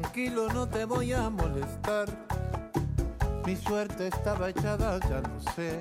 Tranquilo, 0.00 0.48
no 0.54 0.66
te 0.66 0.86
voy 0.86 1.12
a 1.12 1.28
molestar. 1.28 2.08
Mi 3.44 3.54
suerte 3.56 4.08
estaba 4.08 4.48
echada, 4.48 4.98
ya 5.00 5.20
lo 5.20 5.52
sé. 5.54 5.80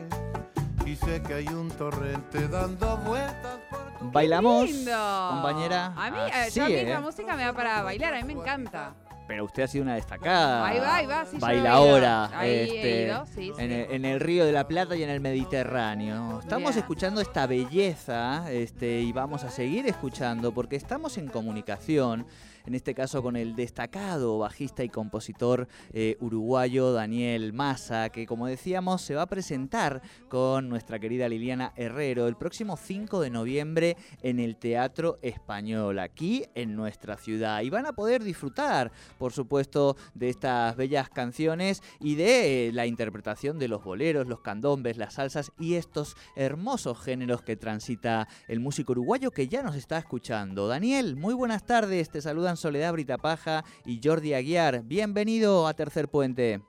Y 0.86 0.98
sé 0.98 1.22
que 1.22 1.36
hay 1.36 1.48
un 1.48 1.70
torrente 1.70 2.48
dando 2.50 2.98
vueltas 2.98 3.60
por 3.70 4.12
Bailamos, 4.12 4.66
Lindo. 4.66 5.30
compañera. 5.32 5.94
A 5.96 6.12
mí, 6.12 6.18
Así, 6.34 6.60
yo 6.60 6.66
a 6.66 6.68
mí 6.68 6.74
¿eh? 6.74 6.90
la 6.90 7.00
música 7.00 7.36
me 7.38 7.44
da 7.44 7.54
para 7.54 7.84
bailar, 7.84 8.14
a 8.16 8.22
mí 8.22 8.34
me 8.34 8.42
encanta. 8.42 8.94
Pero 9.28 9.46
usted 9.46 9.64
ha 9.64 9.68
sido 9.68 9.84
una 9.84 9.96
destacada. 9.96 10.68
Ahí 10.68 10.80
va, 10.80 10.96
ahí 10.96 11.06
va, 11.06 11.26
sí, 11.26 11.38
Bailaora. 11.40 12.32
este, 12.44 13.06
ido, 13.06 13.26
sí, 13.28 13.34
sí. 13.34 13.54
En, 13.58 13.72
el, 13.72 13.92
en 13.92 14.04
el 14.04 14.20
Río 14.20 14.46
de 14.46 14.52
la 14.52 14.68
Plata 14.68 14.98
y 14.98 15.04
en 15.04 15.10
el 15.10 15.22
Mediterráneo. 15.22 16.42
Estamos 16.42 16.72
Bien. 16.72 16.80
escuchando 16.80 17.22
esta 17.22 17.48
belleza 17.48 18.52
este, 18.52 19.00
y 19.00 19.14
vamos 19.14 19.46
a 19.46 19.50
seguir 19.50 19.88
escuchando 19.88 20.54
porque 20.54 20.76
estamos 20.76 21.18
en 21.18 21.30
comunicación. 21.30 22.26
En 22.66 22.76
este 22.76 22.94
caso 22.94 23.24
con 23.24 23.36
el 23.36 23.56
destacado 23.56 24.38
bajista 24.40 24.84
y 24.84 24.90
compositor 24.90 25.68
eh, 25.94 26.18
uruguayo 26.20 26.94
Daniel 26.94 27.54
Massa, 27.54 28.10
que 28.10 28.26
como 28.26 28.48
decíamos 28.48 29.02
se 29.02 29.16
va 29.16 29.24
a 29.24 29.28
presentar 29.28 30.02
con 30.30 30.70
nuestra 30.70 31.00
querida 31.00 31.28
Liliana 31.28 31.74
Herrero 31.76 32.28
el 32.28 32.36
próximo 32.36 32.78
5 32.78 33.22
de 33.22 33.30
noviembre 33.30 33.98
en 34.22 34.40
el 34.40 34.58
Teatro 34.58 35.18
Español, 35.22 36.00
aquí 36.00 36.46
en 36.56 36.76
nuestra 36.76 37.18
ciudad. 37.18 37.62
Y 37.62 37.70
van 37.70 37.86
a 37.86 37.94
poder 37.94 38.24
disfrutar, 38.24 38.92
por 39.18 39.34
supuesto, 39.34 39.96
de 40.14 40.30
estas 40.30 40.76
bellas 40.76 41.10
canciones 41.10 41.82
y 42.00 42.16
de 42.16 42.72
la 42.74 42.86
interpretación 42.86 43.60
de 43.60 43.68
los 43.68 43.84
boleros, 43.84 44.28
los 44.28 44.42
candombes, 44.42 44.98
las 44.98 45.16
salsas 45.16 45.52
y 45.60 45.76
estos 45.76 46.16
hermosos 46.36 47.00
géneros 47.00 47.42
que 47.42 47.56
transita 47.56 48.28
el 48.48 48.60
músico 48.60 48.92
uruguayo 48.92 49.32
que 49.32 49.48
ya 49.48 49.64
nos 49.64 49.76
está 49.76 49.98
escuchando. 49.98 50.68
Daniel, 50.68 51.16
muy 51.16 51.34
buenas 51.34 51.66
tardes, 51.66 52.10
te 52.10 52.22
saludan 52.22 52.51
Soledad 52.58 52.94
Britapaja 52.94 53.64
y 53.86 54.00
Jordi 54.04 54.34
Aguiar. 54.34 54.82
Bienvenido 54.84 55.68
a 55.68 55.74
Tercer 55.74 56.08
Puente. 56.08 56.62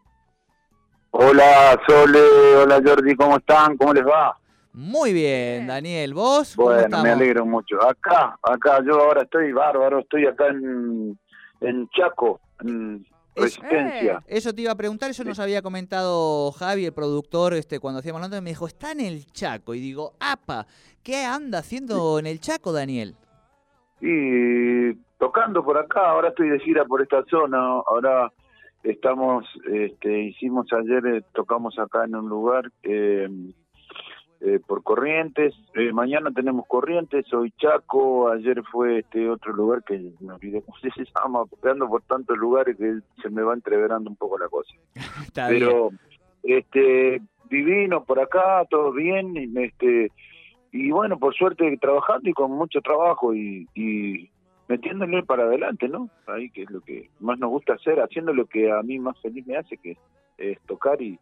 Hola 1.11 1.79
Sole, 1.87 2.21
hola 2.57 2.81
Jordi, 2.85 3.15
¿cómo 3.17 3.37
están? 3.37 3.77
¿Cómo 3.77 3.93
les 3.93 4.05
va? 4.05 4.37
Muy 4.73 5.13
bien. 5.13 5.67
Daniel, 5.67 6.15
¿vos? 6.15 6.55
¿Cómo 6.57 6.71
Bueno, 6.71 7.03
me 7.03 7.11
alegro 7.11 7.45
mucho. 7.45 7.77
Acá, 7.87 8.39
acá, 8.43 8.79
yo 8.87 8.95
ahora 8.99 9.23
estoy 9.23 9.53
bárbaro, 9.53 9.99
estoy 10.01 10.27
acá 10.27 10.47
en, 10.49 11.19
en 11.61 11.89
Chaco, 11.91 12.41
en 12.61 13.05
Es- 13.35 13.43
Resistencia. 13.59 14.23
Eso 14.27 14.55
te 14.55 14.63
iba 14.63 14.73
a 14.73 14.77
preguntar, 14.77 15.11
eso 15.11 15.25
nos 15.25 15.39
había 15.39 15.61
comentado 15.61 16.51
Javi, 16.53 16.87
el 16.87 16.95
productor, 16.95 17.53
este, 17.53 17.79
cuando 17.79 18.01
hacíamos 18.01 18.23
la 18.23 18.41
me 18.41 18.49
dijo, 18.51 18.67
está 18.67 18.93
en 18.93 19.01
el 19.01 19.27
Chaco. 19.27 19.75
Y 19.75 19.81
digo, 19.81 20.15
apa, 20.19 20.67
¿qué 21.03 21.25
anda 21.27 21.59
haciendo 21.59 22.19
en 22.19 22.27
el 22.27 22.41
Chaco, 22.41 22.73
Daniel? 22.73 23.15
Y 24.01 24.93
tocando 25.23 25.63
por 25.63 25.79
acá, 25.79 26.11
ahora 26.11 26.31
estoy 26.31 26.49
de 26.49 26.59
gira 26.59 26.85
por 26.85 27.01
esta 27.01 27.23
zona, 27.31 27.57
ahora 27.87 28.33
estamos, 28.83 29.47
este, 29.73 30.21
hicimos 30.25 30.67
ayer, 30.73 31.07
eh, 31.07 31.23
tocamos 31.33 31.79
acá 31.79 32.07
en 32.07 32.17
un 32.17 32.29
lugar 32.29 32.73
eh, 32.83 33.29
eh, 34.41 34.59
por 34.67 34.83
Corrientes, 34.83 35.55
eh, 35.77 35.93
mañana 35.93 36.33
tenemos 36.33 36.67
Corrientes, 36.67 37.33
hoy 37.33 37.53
Chaco, 37.57 38.33
ayer 38.33 38.65
fue 38.65 38.99
este 38.99 39.31
otro 39.31 39.53
lugar 39.53 39.85
que 39.85 40.11
me 40.19 40.33
olvidé 40.33 40.61
cómo 40.63 40.77
se 40.79 40.89
llama, 41.15 41.45
ando 41.71 41.89
por 41.89 42.03
tantos 42.03 42.37
lugares 42.37 42.77
que 42.77 42.99
se 43.23 43.31
me 43.31 43.43
va 43.43 43.55
entreverando 43.55 44.11
un 44.11 44.17
poco 44.17 44.37
la 44.39 44.49
cosa. 44.49 44.75
Está 45.25 45.51
bien. 45.51 45.61
Pero, 45.61 45.91
este, 46.43 47.23
divino 47.49 48.03
por 48.03 48.19
acá, 48.19 48.67
todo 48.69 48.91
bien, 48.91 49.37
este, 49.57 50.11
y 50.73 50.91
bueno, 50.91 51.17
por 51.17 51.33
suerte 51.33 51.79
trabajando 51.81 52.29
y 52.29 52.33
con 52.33 52.51
mucho 52.51 52.81
trabajo 52.81 53.33
y, 53.33 53.69
y 53.77 54.32
metiéndole 54.73 55.23
para 55.23 55.43
adelante, 55.45 55.87
¿no? 55.87 56.09
Ahí 56.27 56.49
que 56.51 56.63
es 56.63 56.71
lo 56.71 56.81
que 56.81 57.11
más 57.21 57.39
nos 57.39 57.51
gusta 57.51 57.75
hacer, 57.75 58.01
haciendo 58.01 58.33
lo 58.33 58.47
que 58.47 58.71
a 58.73 58.83
mí 58.83 58.99
más 58.99 59.21
feliz 59.21 59.47
me 59.47 59.57
hace, 59.59 59.77
que 59.77 59.99
es 60.39 60.59
tocar 60.63 61.01
y, 61.03 61.19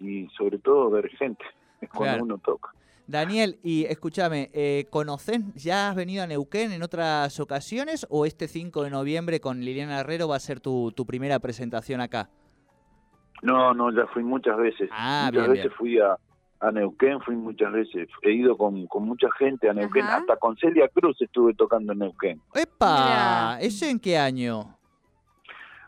y 0.00 0.26
sobre 0.28 0.58
todo 0.58 0.88
ver 0.88 1.08
gente, 1.10 1.44
es 1.82 1.90
cuando 1.90 2.14
Claro. 2.14 2.24
uno 2.24 2.38
toca. 2.38 2.70
Daniel, 3.06 3.58
y 3.62 3.84
escúchame, 3.84 4.48
eh, 4.54 4.86
¿conocés, 4.90 5.40
ya 5.54 5.90
has 5.90 5.94
venido 5.94 6.24
a 6.24 6.26
Neuquén 6.26 6.72
en 6.72 6.82
otras 6.82 7.38
ocasiones 7.38 8.06
o 8.08 8.24
este 8.24 8.48
5 8.48 8.82
de 8.82 8.90
noviembre 8.90 9.40
con 9.40 9.60
Liliana 9.60 10.00
Herrero 10.00 10.26
va 10.26 10.36
a 10.36 10.40
ser 10.40 10.58
tu, 10.60 10.90
tu 10.92 11.04
primera 11.04 11.38
presentación 11.38 12.00
acá? 12.00 12.30
No, 13.42 13.74
no, 13.74 13.92
ya 13.92 14.06
fui 14.06 14.22
muchas 14.24 14.56
veces. 14.56 14.88
Ah, 14.90 15.28
muchas 15.30 15.42
bien, 15.44 15.50
veces 15.52 15.64
bien. 15.66 15.76
fui 15.76 15.98
a, 16.00 16.16
a 16.60 16.70
Neuquén, 16.70 17.20
fui 17.20 17.36
muchas 17.36 17.72
veces. 17.72 18.08
He 18.22 18.32
ido 18.32 18.56
con, 18.56 18.86
con 18.86 19.04
mucha 19.04 19.28
gente 19.38 19.68
a 19.68 19.74
Neuquén. 19.74 20.04
Ajá. 20.04 20.18
Hasta 20.18 20.36
con 20.36 20.56
Celia 20.56 20.88
Cruz 20.88 21.20
estuve 21.20 21.54
tocando 21.54 21.92
en 21.92 22.00
Neuquén. 22.00 22.40
¡Epa! 22.54 23.58
¿Eso 23.60 23.86
en 23.86 23.98
qué 23.98 24.16
año? 24.16 24.76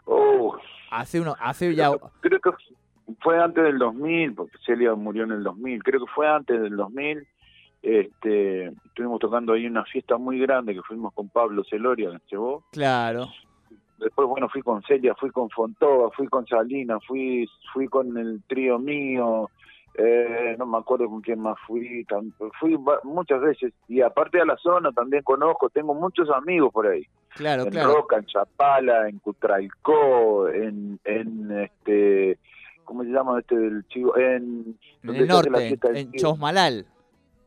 Oh, 0.04 0.56
Hace 0.90 1.20
uno, 1.20 1.36
hace 1.38 1.74
ya... 1.74 1.90
creo 2.20 2.40
que 2.40 2.50
fue 3.20 3.42
antes 3.42 3.62
del 3.62 3.78
2000, 3.78 4.34
porque 4.34 4.56
Celia 4.64 4.94
murió 4.94 5.24
en 5.24 5.32
el 5.32 5.42
2000. 5.42 5.82
Creo 5.82 6.00
que 6.00 6.12
fue 6.12 6.28
antes 6.28 6.60
del 6.60 6.76
2000. 6.76 7.26
Este, 7.82 8.66
estuvimos 8.86 9.20
tocando 9.20 9.52
ahí 9.52 9.66
una 9.66 9.84
fiesta 9.84 10.16
muy 10.16 10.38
grande 10.38 10.74
que 10.74 10.82
fuimos 10.82 11.12
con 11.14 11.28
Pablo 11.28 11.62
Celoria, 11.68 12.10
que 12.10 12.18
llevó. 12.30 12.64
Claro. 12.72 13.28
Después, 13.98 14.28
bueno, 14.28 14.48
fui 14.48 14.62
con 14.62 14.82
Celia, 14.82 15.14
fui 15.14 15.30
con 15.30 15.50
Fontova, 15.50 16.10
fui 16.12 16.28
con 16.28 16.46
Salina, 16.46 16.98
fui 17.00 17.48
fui 17.72 17.88
con 17.88 18.16
el 18.16 18.42
trío 18.46 18.78
mío, 18.78 19.50
eh, 19.94 20.54
no 20.58 20.66
me 20.66 20.78
acuerdo 20.78 21.08
con 21.08 21.20
quién 21.20 21.40
más 21.40 21.56
fui, 21.66 22.06
fui 22.60 22.78
muchas 23.04 23.40
veces. 23.40 23.72
Y 23.88 24.00
aparte 24.00 24.38
de 24.38 24.46
la 24.46 24.56
zona 24.56 24.92
también 24.92 25.22
conozco, 25.22 25.68
tengo 25.70 25.94
muchos 25.94 26.30
amigos 26.30 26.72
por 26.72 26.86
ahí. 26.86 27.04
Claro, 27.34 27.64
en 27.64 27.70
claro. 27.70 27.94
Roca, 27.94 28.16
en 28.16 28.26
Chapala, 28.26 29.08
en 29.08 29.18
Cutralcó, 29.18 30.48
en, 30.48 31.00
en 31.04 31.50
este, 31.60 32.38
¿cómo 32.84 33.02
se 33.02 33.10
llama 33.10 33.40
este 33.40 33.56
del 33.56 33.86
chivo? 33.88 34.16
En, 34.16 34.78
el 35.02 35.26
la 35.26 35.34
norte, 35.34 35.68
fiesta 35.68 35.88
del 35.88 35.96
en 35.96 36.12
chivo. 36.12 36.30
Chosmalal. 36.30 36.86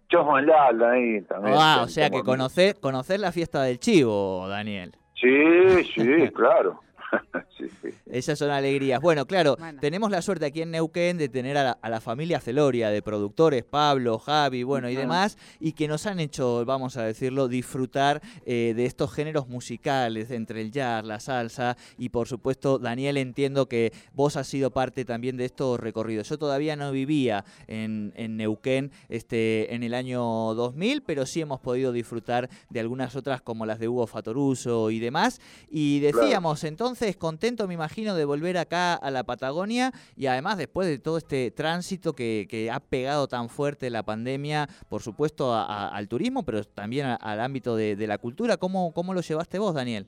Chosmalal, 0.09 0.83
ahí 0.83 1.21
también. 1.21 1.55
Ah, 1.57 1.81
o 1.83 1.87
sea 1.87 2.09
que 2.09 2.21
conocés 2.23 3.19
la 3.19 3.31
fiesta 3.31 3.63
del 3.63 3.79
chivo, 3.79 4.47
Daniel. 4.49 4.95
Sí, 5.21 5.83
sí, 5.95 6.29
claro. 6.35 6.79
sí, 7.57 7.65
sí. 7.81 7.89
Esas 8.07 8.39
son 8.39 8.49
alegrías. 8.51 8.99
Bueno, 9.01 9.25
claro, 9.25 9.55
Bueno. 9.57 9.79
tenemos 9.79 10.11
la 10.11 10.21
suerte 10.21 10.45
aquí 10.45 10.61
en 10.61 10.71
Neuquén 10.71 11.17
de 11.17 11.29
tener 11.29 11.57
a 11.57 11.63
la, 11.63 11.71
a 11.71 11.89
la 11.89 12.01
familia 12.01 12.39
Celoria, 12.39 12.89
de 12.89 13.01
productores, 13.01 13.63
Pablo, 13.63 14.19
Javi, 14.19 14.63
bueno, 14.63 14.89
y 14.89 14.95
demás, 14.95 15.37
y 15.59 15.73
que 15.73 15.87
nos 15.87 16.05
han 16.05 16.19
hecho, 16.19 16.65
vamos 16.65 16.97
a 16.97 17.03
decirlo, 17.03 17.47
disfrutar 17.47 18.21
eh, 18.45 18.73
de 18.75 18.85
estos 18.85 19.13
géneros 19.13 19.47
musicales, 19.47 20.29
entre 20.31 20.61
el 20.61 20.71
jazz, 20.71 21.05
la 21.05 21.19
salsa, 21.19 21.77
y 21.97 22.09
por 22.09 22.27
supuesto, 22.27 22.79
Daniel, 22.79 23.17
entiendo 23.17 23.67
que 23.67 23.93
vos 24.13 24.35
has 24.35 24.47
sido 24.47 24.71
parte 24.71 25.05
también 25.05 25.37
de 25.37 25.45
estos 25.45 25.79
recorridos. 25.79 26.27
Yo 26.29 26.37
todavía 26.37 26.75
no 26.75 26.91
vivía 26.91 27.45
en, 27.67 28.13
en 28.15 28.37
Neuquén 28.37 28.91
este, 29.09 29.73
en 29.73 29.83
el 29.83 29.93
año 29.93 30.21
2000, 30.53 31.03
pero 31.03 31.25
sí 31.25 31.41
hemos 31.41 31.59
podido 31.59 31.91
disfrutar 31.91 32.49
de 32.69 32.79
algunas 32.79 33.15
otras 33.15 33.41
como 33.41 33.65
las 33.65 33.79
de 33.79 33.87
Hugo 33.87 34.07
Fatoruso 34.07 34.91
y 34.91 34.99
demás. 34.99 35.39
Y 35.69 35.99
decíamos, 35.99 36.63
entonces, 36.63 37.00
contento 37.17 37.67
me 37.67 37.73
imagino 37.73 38.15
de 38.15 38.25
volver 38.25 38.57
acá 38.57 38.93
a 38.95 39.11
la 39.11 39.23
Patagonia 39.23 39.91
y 40.15 40.27
además 40.27 40.57
después 40.57 40.87
de 40.87 40.99
todo 40.99 41.17
este 41.17 41.51
tránsito 41.51 42.13
que, 42.13 42.47
que 42.49 42.69
ha 42.71 42.79
pegado 42.79 43.27
tan 43.27 43.49
fuerte 43.49 43.89
la 43.89 44.03
pandemia, 44.03 44.67
por 44.89 45.01
supuesto 45.01 45.53
a- 45.53 45.87
al 45.89 46.07
turismo, 46.07 46.43
pero 46.43 46.63
también 46.63 47.05
a- 47.07 47.15
al 47.15 47.39
ámbito 47.41 47.75
de, 47.75 47.95
de 47.95 48.07
la 48.07 48.17
cultura, 48.17 48.57
¿cómo, 48.57 48.93
¿cómo 48.93 49.13
lo 49.13 49.21
llevaste 49.21 49.59
vos, 49.59 49.73
Daniel? 49.73 50.07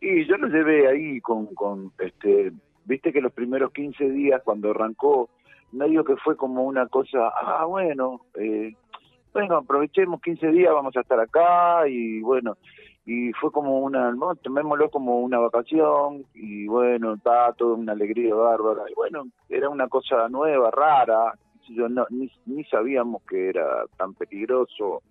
Y 0.00 0.26
yo 0.26 0.36
lo 0.36 0.48
llevé 0.48 0.88
ahí 0.88 1.20
con, 1.20 1.46
con 1.54 1.92
este, 1.98 2.52
viste 2.84 3.12
que 3.12 3.20
los 3.20 3.32
primeros 3.32 3.72
15 3.72 4.10
días 4.10 4.42
cuando 4.44 4.70
arrancó, 4.70 5.30
medio 5.72 6.04
que 6.04 6.16
fue 6.16 6.36
como 6.36 6.64
una 6.64 6.86
cosa, 6.86 7.28
ah, 7.40 7.64
bueno, 7.64 8.20
eh, 8.38 8.74
bueno, 9.32 9.56
aprovechemos 9.56 10.20
15 10.20 10.48
días, 10.52 10.72
vamos 10.72 10.96
a 10.96 11.00
estar 11.00 11.18
acá 11.20 11.88
y 11.88 12.20
bueno, 12.20 12.56
y 13.06 13.32
fue 13.34 13.52
como 13.52 13.78
una, 13.78 14.10
¿no? 14.12 14.34
tomémoslo 14.34 14.90
como 14.90 15.20
una 15.20 15.38
vacación 15.38 16.24
y 16.34 16.66
bueno, 16.66 17.14
está 17.14 17.52
toda 17.52 17.76
una 17.76 17.92
alegría 17.92 18.34
bárbara 18.34 18.82
y 18.90 18.94
bueno, 18.94 19.28
era 19.48 19.68
una 19.68 19.86
cosa 19.86 20.28
nueva, 20.28 20.72
rara, 20.72 21.32
yo 21.68 21.88
no, 21.88 22.04
ni, 22.10 22.30
ni 22.46 22.64
sabíamos 22.64 23.22
que 23.22 23.48
era 23.48 23.84
tan 23.96 24.14
peligroso. 24.14 25.02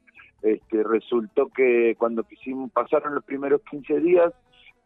Este, 0.42 0.84
resultó 0.84 1.48
que 1.48 1.96
cuando 1.98 2.24
quisimos, 2.24 2.72
pasaron 2.72 3.16
los 3.16 3.24
primeros 3.24 3.62
15 3.70 4.00
días, 4.00 4.34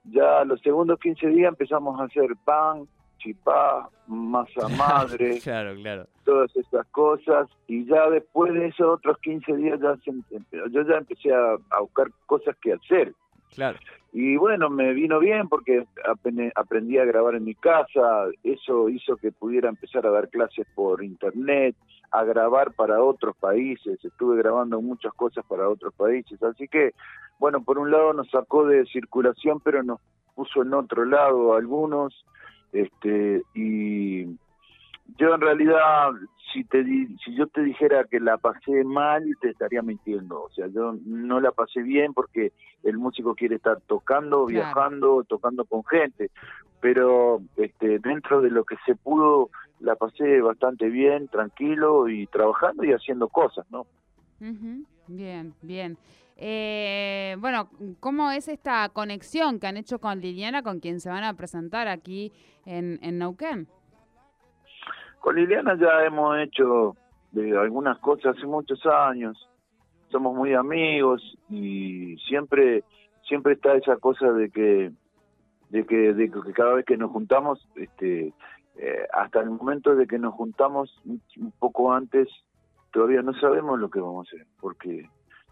ya 0.05 0.45
los 0.45 0.61
segundos 0.61 0.99
15 0.99 1.27
días 1.27 1.49
empezamos 1.49 1.99
a 1.99 2.05
hacer 2.05 2.29
pan, 2.45 2.87
chipá, 3.19 3.87
masa 4.07 4.67
madre, 4.77 5.39
claro, 5.41 5.75
claro. 5.75 6.07
todas 6.25 6.55
esas 6.55 6.85
cosas 6.87 7.47
y 7.67 7.85
ya 7.85 8.09
después 8.09 8.53
de 8.53 8.67
esos 8.67 8.87
otros 8.87 9.17
15 9.19 9.55
días 9.57 9.79
ya 9.79 9.95
se, 9.97 10.11
yo 10.71 10.81
ya 10.81 10.95
empecé 10.95 11.33
a, 11.33 11.57
a, 11.69 11.81
buscar 11.81 12.07
cosas 12.25 12.55
que 12.61 12.73
hacer. 12.73 13.13
Claro. 13.53 13.79
Y 14.11 14.37
bueno, 14.37 14.69
me 14.69 14.93
vino 14.93 15.19
bien 15.19 15.47
porque 15.47 15.85
aprendí 16.55 16.97
a 16.97 17.05
grabar 17.05 17.35
en 17.35 17.43
mi 17.43 17.53
casa, 17.53 18.25
eso 18.43 18.89
hizo 18.89 19.17
que 19.17 19.31
pudiera 19.31 19.69
empezar 19.69 20.05
a 20.07 20.11
dar 20.11 20.29
clases 20.29 20.65
por 20.73 21.03
internet, 21.03 21.75
a 22.11 22.23
grabar 22.23 22.73
para 22.73 23.03
otros 23.03 23.35
países, 23.37 24.03
estuve 24.03 24.37
grabando 24.37 24.81
muchas 24.81 25.13
cosas 25.13 25.45
para 25.47 25.69
otros 25.69 25.93
países, 25.93 26.41
así 26.41 26.67
que 26.67 26.93
bueno, 27.39 27.63
por 27.63 27.79
un 27.79 27.89
lado 27.89 28.13
nos 28.13 28.29
sacó 28.29 28.65
de 28.65 28.85
circulación, 28.85 29.59
pero 29.61 29.81
nos 29.81 29.99
puso 30.35 30.61
en 30.61 30.73
otro 30.73 31.05
lado 31.05 31.55
algunos, 31.55 32.25
este 32.71 33.43
y 33.53 34.25
yo 35.17 35.33
en 35.33 35.41
realidad 35.41 36.11
si 36.53 36.63
te 36.63 36.83
si 36.83 37.35
yo 37.35 37.47
te 37.47 37.61
dijera 37.61 38.05
que 38.05 38.19
la 38.19 38.37
pasé 38.37 38.83
mal 38.83 39.23
te 39.41 39.49
estaría 39.49 39.81
mintiendo. 39.81 40.43
O 40.43 40.49
sea 40.51 40.67
yo 40.67 40.95
no 41.05 41.39
la 41.39 41.51
pasé 41.51 41.81
bien 41.81 42.13
porque 42.13 42.51
el 42.83 42.97
músico 42.97 43.35
quiere 43.35 43.55
estar 43.55 43.79
tocando 43.81 44.45
viajando 44.45 45.23
tocando 45.23 45.65
con 45.65 45.83
gente. 45.85 46.31
Pero 46.81 47.41
este 47.57 47.99
dentro 47.99 48.41
de 48.41 48.51
lo 48.51 48.63
que 48.63 48.75
se 48.85 48.95
pudo 48.95 49.49
la 49.79 49.95
pasé 49.95 50.41
bastante 50.41 50.89
bien 50.89 51.27
tranquilo 51.27 52.09
y 52.09 52.27
trabajando 52.27 52.83
y 52.83 52.91
haciendo 52.91 53.27
cosas 53.27 53.65
no 53.71 53.85
Bien, 55.07 55.53
bien. 55.61 55.97
Eh, 56.41 57.35
bueno, 57.39 57.69
¿cómo 57.99 58.31
es 58.31 58.47
esta 58.47 58.87
conexión 58.89 59.59
que 59.59 59.67
han 59.67 59.75
hecho 59.75 59.99
con 59.99 60.21
Liliana, 60.21 60.63
con 60.63 60.79
quien 60.79 61.01
se 61.01 61.09
van 61.09 61.25
a 61.25 61.33
presentar 61.33 61.89
aquí 61.89 62.31
en, 62.65 62.97
en 63.01 63.17
Neuquén? 63.19 63.67
Con 65.19 65.35
Liliana 65.35 65.77
ya 65.77 66.05
hemos 66.05 66.39
hecho 66.39 66.95
de 67.33 67.57
algunas 67.57 67.99
cosas 67.99 68.37
hace 68.37 68.47
muchos 68.47 68.79
años. 68.85 69.49
Somos 70.11 70.33
muy 70.33 70.53
amigos 70.53 71.21
y 71.49 72.15
siempre 72.29 72.85
siempre 73.27 73.53
está 73.53 73.75
esa 73.75 73.97
cosa 73.97 74.31
de 74.31 74.49
que 74.49 74.91
de 75.71 75.85
que, 75.85 76.13
de 76.13 76.31
que 76.31 76.53
cada 76.53 76.73
vez 76.73 76.85
que 76.85 76.97
nos 76.97 77.11
juntamos, 77.11 77.67
este, 77.75 78.33
eh, 78.77 79.07
hasta 79.13 79.41
el 79.41 79.49
momento 79.51 79.93
de 79.93 80.07
que 80.07 80.17
nos 80.17 80.33
juntamos 80.35 80.89
un 81.03 81.21
un 81.37 81.51
poco 81.59 81.91
antes, 81.91 82.29
todavía 82.91 83.21
no 83.21 83.33
sabemos 83.33 83.77
lo 83.77 83.89
que 83.89 83.99
vamos 83.99 84.25
a 84.25 84.35
hacer, 84.35 84.47
porque 84.61 85.09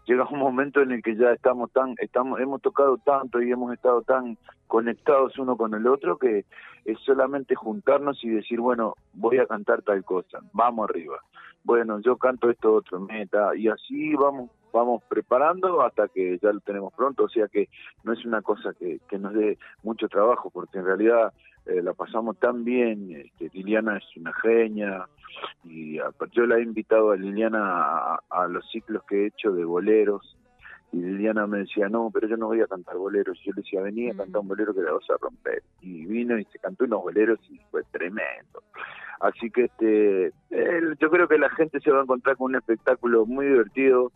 llega 0.08 0.26
un 0.30 0.38
momento 0.38 0.80
en 0.80 0.92
el 0.92 1.02
que 1.02 1.14
ya 1.16 1.32
estamos 1.32 1.70
tan, 1.70 1.94
estamos, 1.98 2.40
hemos 2.40 2.62
tocado 2.62 2.96
tanto 2.96 3.42
y 3.42 3.52
hemos 3.52 3.74
estado 3.74 4.00
tan 4.02 4.38
conectados 4.66 5.38
uno 5.38 5.56
con 5.56 5.74
el 5.74 5.86
otro 5.86 6.16
que 6.16 6.46
es 6.86 6.98
solamente 7.00 7.54
juntarnos 7.54 8.24
y 8.24 8.30
decir, 8.30 8.58
bueno, 8.58 8.94
voy 9.12 9.38
a 9.38 9.46
cantar 9.46 9.82
tal 9.82 10.02
cosa, 10.04 10.38
vamos 10.52 10.88
arriba. 10.88 11.18
Bueno, 11.62 12.00
yo 12.00 12.16
canto 12.16 12.48
esto 12.48 12.72
otro, 12.72 13.00
meta, 13.00 13.54
y 13.54 13.68
así 13.68 14.14
vamos 14.14 14.50
vamos 14.70 15.02
preparando 15.08 15.80
hasta 15.80 16.08
que 16.08 16.38
ya 16.42 16.52
lo 16.52 16.60
tenemos 16.60 16.92
pronto, 16.92 17.24
o 17.24 17.28
sea 17.28 17.48
que 17.48 17.68
no 18.04 18.12
es 18.12 18.24
una 18.26 18.42
cosa 18.42 18.74
que, 18.78 19.00
que 19.08 19.18
nos 19.18 19.32
dé 19.32 19.56
mucho 19.82 20.08
trabajo, 20.08 20.50
porque 20.50 20.78
en 20.78 20.84
realidad 20.84 21.32
eh, 21.68 21.82
la 21.82 21.92
pasamos 21.94 22.38
tan 22.38 22.64
bien, 22.64 23.12
este, 23.12 23.50
Liliana 23.52 23.98
es 23.98 24.04
una 24.16 24.32
genia, 24.34 25.06
y 25.64 25.98
a- 25.98 26.10
yo 26.32 26.46
la 26.46 26.56
he 26.58 26.62
invitado 26.62 27.10
a 27.12 27.16
Liliana 27.16 27.60
a, 27.62 28.20
a 28.30 28.48
los 28.48 28.68
ciclos 28.70 29.02
que 29.08 29.22
he 29.22 29.26
hecho 29.26 29.52
de 29.52 29.64
boleros, 29.64 30.36
y 30.90 30.96
Liliana 31.02 31.46
me 31.46 31.58
decía, 31.58 31.88
no, 31.90 32.10
pero 32.12 32.26
yo 32.28 32.36
no 32.38 32.46
voy 32.46 32.62
a 32.62 32.66
cantar 32.66 32.96
boleros. 32.96 33.38
Y 33.42 33.48
yo 33.48 33.52
le 33.54 33.60
decía, 33.60 33.82
vení 33.82 34.08
a 34.08 34.14
cantar 34.14 34.40
un 34.40 34.48
bolero 34.48 34.72
que 34.74 34.80
la 34.80 34.92
vas 34.92 35.04
a 35.10 35.18
romper. 35.20 35.62
Y 35.82 36.06
vino 36.06 36.38
y 36.38 36.44
se 36.46 36.58
cantó 36.58 36.84
unos 36.86 37.02
boleros 37.02 37.38
y 37.50 37.58
fue 37.70 37.82
tremendo. 37.92 38.62
Así 39.20 39.50
que 39.50 39.64
este, 39.64 40.32
yo 40.98 41.10
creo 41.10 41.28
que 41.28 41.36
la 41.36 41.50
gente 41.50 41.78
se 41.80 41.90
va 41.90 41.98
a 42.00 42.02
encontrar 42.04 42.38
con 42.38 42.52
un 42.52 42.56
espectáculo 42.56 43.26
muy 43.26 43.44
divertido. 43.48 44.12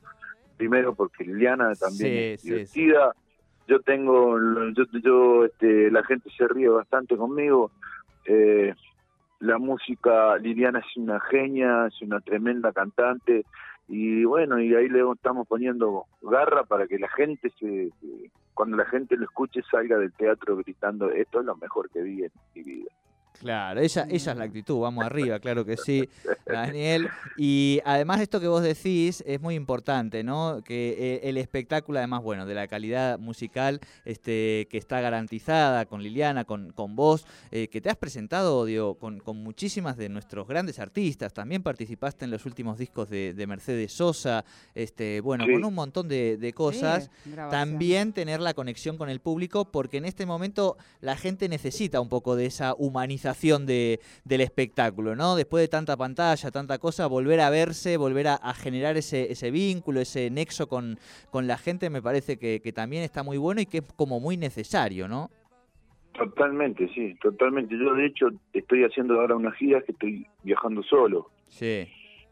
Primero 0.57 0.95
porque 0.95 1.25
Liliana 1.25 1.75
también 1.75 2.09
Sí, 2.11 2.19
es 2.33 2.41
sí, 2.41 2.49
divertida. 2.49 3.15
Yo 3.69 3.81
tengo, 3.81 4.39
yo, 4.73 4.85
yo 5.03 5.45
este, 5.45 5.91
la 5.91 6.03
gente 6.05 6.31
se 6.37 6.47
ríe 6.49 6.69
bastante 6.69 7.17
conmigo. 7.17 7.71
Eh, 8.27 8.75
la 9.41 9.59
música, 9.59 10.37
Liliana 10.39 10.79
es 10.79 10.97
una 10.97 11.21
genia, 11.21 11.87
es 11.87 12.01
una 12.03 12.21
tremenda 12.21 12.73
cantante 12.73 13.45
y 13.89 14.25
bueno, 14.25 14.61
y 14.61 14.75
ahí 14.75 14.89
le 14.89 15.03
estamos 15.13 15.47
poniendo 15.47 16.07
garra 16.23 16.65
para 16.65 16.87
que 16.87 16.99
la 16.99 17.09
gente 17.09 17.53
se, 17.59 17.91
cuando 18.55 18.77
la 18.77 18.85
gente 18.87 19.17
lo 19.17 19.25
escuche 19.25 19.61
salga 19.71 19.99
del 19.99 20.13
teatro 20.13 20.57
gritando 20.57 21.11
esto 21.11 21.41
es 21.41 21.47
lo 21.47 21.57
mejor 21.57 21.91
que 21.91 22.03
vi 22.03 22.25
en 22.25 22.31
mi 22.55 22.63
vida. 22.63 22.91
Claro, 23.41 23.81
ella, 23.81 24.07
ella 24.09 24.33
es 24.33 24.39
la 24.39 24.45
actitud, 24.45 24.79
vamos 24.81 25.05
arriba, 25.05 25.41
claro 25.41 25.65
que 25.65 25.77
sí, 25.77 26.09
Daniel. 26.47 27.09
Y 27.37 27.81
además 27.85 28.21
esto 28.21 28.39
que 28.41 28.47
vos 28.47 28.63
decís 28.63 29.25
es 29.27 29.41
muy 29.41 29.55
importante, 29.55 30.23
¿no? 30.23 30.61
Que 30.65 30.97
eh, 30.99 31.21
el 31.29 31.37
espectáculo, 31.39 31.99
además, 31.99 32.23
bueno, 32.23 32.47
de 32.47 32.55
la 32.55 32.69
calidad 32.69 33.19
musical 33.19 33.81
este, 34.05 34.69
que 34.71 34.79
está 34.79 35.01
garantizada 35.01 35.87
con 35.87 36.03
Liliana, 36.03 36.45
con, 36.45 36.73
con 36.73 36.95
vos, 36.95 37.27
eh, 37.51 37.69
que 37.69 37.81
te 37.81 37.89
has 37.91 37.97
presentado, 37.97 38.65
digo, 38.65 38.95
con, 38.97 39.19
con 39.19 39.39
muchísimas 39.43 39.97
de 39.97 40.09
nuestros 40.09 40.47
grandes 40.47 40.79
artistas. 40.79 41.33
También 41.33 41.63
participaste 41.63 42.25
en 42.25 42.31
los 42.31 42.47
últimos 42.47 42.79
discos 42.79 43.09
de, 43.11 43.35
de 43.35 43.47
Mercedes 43.47 43.93
Sosa, 43.93 44.45
este, 44.75 45.21
bueno, 45.21 45.45
Sí. 45.47 45.53
con 45.55 45.65
un 45.65 45.75
montón 45.75 46.07
de, 46.07 46.37
de 46.37 46.53
cosas. 46.53 47.11
Sí. 47.25 47.31
También 47.51 48.13
tener 48.13 48.41
la 48.41 48.55
conexión 48.55 48.97
con 48.99 49.09
el 49.09 49.21
público, 49.21 49.65
porque 49.65 49.97
en 49.97 50.05
este 50.05 50.27
momento 50.27 50.77
la 51.01 51.17
gente 51.17 51.49
necesita 51.49 52.01
un 52.01 52.09
poco 52.09 52.37
de 52.37 52.47
esa 52.47 52.75
humanización 52.75 53.22
de, 53.67 54.01
del 54.25 54.41
espectáculo, 54.41 55.15
¿no? 55.17 55.37
Después 55.37 55.63
de 55.63 55.69
tanta 55.69 55.97
pantalla, 55.97 56.51
tanta 56.51 56.79
cosa, 56.79 57.07
volver 57.07 57.41
a 57.41 57.51
verse, 57.51 57.97
volver 57.97 58.29
a, 58.29 58.35
a 58.35 58.55
generar 58.55 58.97
ese, 58.97 59.31
ese 59.33 59.51
vínculo, 59.51 60.01
ese 60.01 60.31
nexo 60.31 60.69
con, 60.69 60.99
con 61.31 61.47
la 61.47 61.59
gente, 61.59 61.91
me 61.91 62.03
parece 62.03 62.39
que, 62.39 62.61
que 62.61 62.73
también 62.73 63.03
está 63.03 63.23
muy 63.23 63.39
bueno 63.39 63.61
y 63.61 63.67
que 63.67 63.79
es 63.79 63.93
como 63.97 64.21
muy 64.21 64.37
necesario, 64.37 65.09
¿no? 65.09 65.31
Totalmente, 66.13 66.89
sí, 66.95 67.15
totalmente. 67.23 67.77
Yo 67.77 67.95
de 67.95 68.07
hecho 68.07 68.29
estoy 68.53 68.85
haciendo 68.85 69.21
ahora 69.21 69.37
unas 69.37 69.55
giras 69.57 69.83
que 69.85 69.93
estoy 69.93 70.27
viajando 70.43 70.83
solo. 70.83 71.31
Sí, 71.49 71.89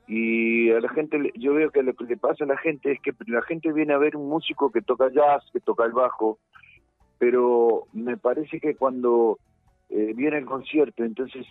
Y 0.06 0.70
a 0.70 0.80
la 0.80 0.88
gente, 0.90 1.32
yo 1.34 1.54
veo 1.54 1.70
que 1.70 1.82
lo 1.82 1.94
que 1.94 2.04
le 2.04 2.16
pasa 2.16 2.44
a 2.44 2.48
la 2.48 2.58
gente 2.58 2.92
es 2.92 3.00
que 3.00 3.12
la 3.26 3.42
gente 3.42 3.72
viene 3.72 3.92
a 3.94 3.98
ver 3.98 4.16
un 4.16 4.28
músico 4.28 4.70
que 4.70 4.82
toca 4.82 5.10
jazz, 5.12 5.44
que 5.52 5.60
toca 5.60 5.84
el 5.84 5.92
bajo, 5.92 6.38
pero 7.18 7.84
me 7.92 8.16
parece 8.16 8.60
que 8.60 8.74
cuando 8.74 9.38
eh, 9.90 10.12
viene 10.14 10.38
el 10.38 10.46
concierto, 10.46 11.04
entonces 11.04 11.46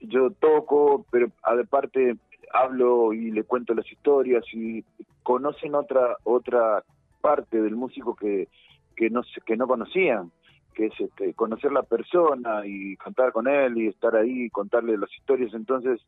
yo 0.00 0.30
toco, 0.30 1.06
pero 1.10 1.28
aparte 1.42 2.16
hablo 2.52 3.12
y 3.12 3.30
le 3.30 3.44
cuento 3.44 3.74
las 3.74 3.90
historias 3.90 4.44
y 4.52 4.84
conocen 5.22 5.74
otra 5.74 6.16
otra 6.24 6.84
parte 7.20 7.60
del 7.62 7.76
músico 7.76 8.14
que 8.14 8.48
que 8.96 9.08
no 9.10 9.22
que 9.46 9.56
no 9.56 9.66
conocían 9.66 10.30
que 10.74 10.86
es 10.86 11.00
este, 11.00 11.34
conocer 11.34 11.70
la 11.70 11.82
persona 11.82 12.62
y 12.66 12.96
cantar 12.96 13.32
con 13.32 13.46
él 13.46 13.76
y 13.78 13.88
estar 13.88 14.16
ahí 14.16 14.44
y 14.44 14.50
contarle 14.50 14.96
las 14.96 15.12
historias. 15.14 15.52
Entonces 15.52 16.00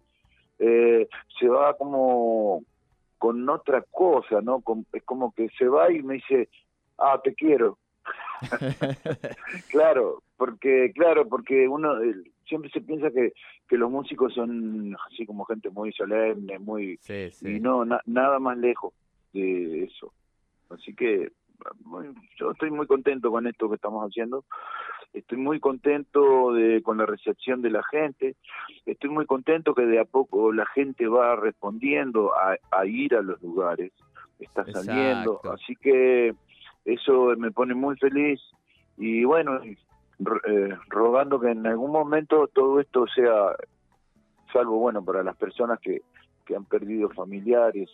eh, 0.59 1.07
se 1.39 1.49
va 1.49 1.75
como 1.77 2.63
con 3.19 3.49
otra 3.49 3.83
cosa 3.91 4.41
no 4.43 4.61
Con- 4.61 4.87
es 4.93 5.03
como 5.05 5.33
que 5.35 5.49
se 5.59 5.67
va 5.69 5.91
y 5.93 6.03
me 6.03 6.15
dice 6.15 6.49
ah 6.99 7.21
te 7.23 7.35
quiero 7.35 7.79
claro 9.71 10.23
porque 10.37 10.93
claro 10.95 11.29
porque 11.29 11.69
uno 11.69 11.95
siempre 12.47 12.71
se 12.71 12.81
piensa 12.81 13.11
que 13.11 13.33
que 13.69 13.79
los 13.79 13.91
músicos 13.91 14.35
son 14.35 14.97
así 15.07 15.25
como 15.27 15.45
gente 15.45 15.71
muy 15.71 15.93
solemne 15.93 16.59
muy 16.59 16.99
sí, 17.01 17.31
y 17.43 17.61
no 17.61 17.85
na- 17.85 18.03
nada 18.07 18.39
más 18.39 18.59
lejos 18.59 18.93
de 19.33 19.85
eso. 19.85 20.13
Así 20.71 20.95
que 20.95 21.33
bueno, 21.81 22.15
yo 22.37 22.51
estoy 22.51 22.71
muy 22.71 22.87
contento 22.87 23.31
con 23.31 23.47
esto 23.47 23.69
que 23.69 23.77
estamos 23.77 24.05
haciendo. 24.05 24.45
Estoy 25.13 25.39
muy 25.39 25.61
contento 25.61 26.53
de 26.53 26.83
con 26.83 26.99
la 26.99 27.07
recepción 27.07 27.63
de 27.63 27.71
la 27.71 27.83
gente. 27.85 28.37
Estoy 28.85 29.11
muy 29.11 29.27
contento 29.27 29.75
que 29.75 29.87
de 29.87 30.01
a 30.01 30.05
poco 30.05 30.53
la 30.53 30.67
gente 30.67 31.07
va 31.07 31.37
respondiendo 31.37 32.33
a, 32.35 32.57
a 32.71 32.87
ir 32.87 33.15
a 33.15 33.23
los 33.23 33.41
lugares. 33.41 33.93
Está 34.41 34.67
saliendo. 34.67 35.35
Exacto. 35.37 35.53
así 35.53 35.77
que 35.77 36.35
eso 36.85 37.35
me 37.37 37.51
pone 37.51 37.75
muy 37.75 37.97
feliz 37.97 38.41
y 38.97 39.25
bueno 39.25 39.61
eh, 39.63 40.79
rogando 40.89 41.41
que 41.41 41.51
en 41.51 41.67
algún 41.67 41.91
momento 41.93 42.47
todo 42.49 42.81
esto 42.81 43.07
sea 43.15 43.55
salvo 44.53 44.79
bueno 44.79 45.05
para 45.05 45.23
las 45.23 45.37
personas 45.37 45.81
que, 45.81 46.03
que 46.47 46.55
han 46.57 46.65
perdido 46.65 47.09
familiares 47.11 47.91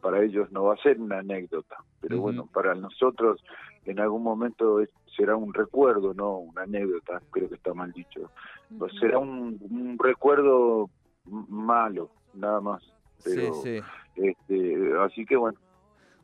para 0.00 0.22
ellos 0.22 0.50
no 0.52 0.64
va 0.64 0.74
a 0.74 0.78
ser 0.82 1.00
una 1.00 1.18
anécdota 1.18 1.76
pero 2.00 2.20
bueno, 2.20 2.48
para 2.52 2.74
nosotros 2.74 3.42
en 3.84 3.98
algún 3.98 4.22
momento 4.22 4.80
es- 4.80 4.90
será 5.16 5.34
un 5.34 5.52
recuerdo, 5.52 6.14
no 6.14 6.38
una 6.38 6.62
anécdota, 6.62 7.20
creo 7.32 7.48
que 7.48 7.56
está 7.56 7.74
mal 7.74 7.90
dicho. 7.90 8.30
Pues 8.78 8.92
será 9.00 9.18
un, 9.18 9.58
un 9.68 9.96
recuerdo 9.98 10.88
malo, 11.24 12.08
nada 12.34 12.60
más. 12.60 12.82
Pero, 13.24 13.52
sí, 13.54 13.80
sí. 13.80 13.84
Este, 14.14 14.92
así 15.00 15.26
que 15.26 15.36
bueno, 15.36 15.58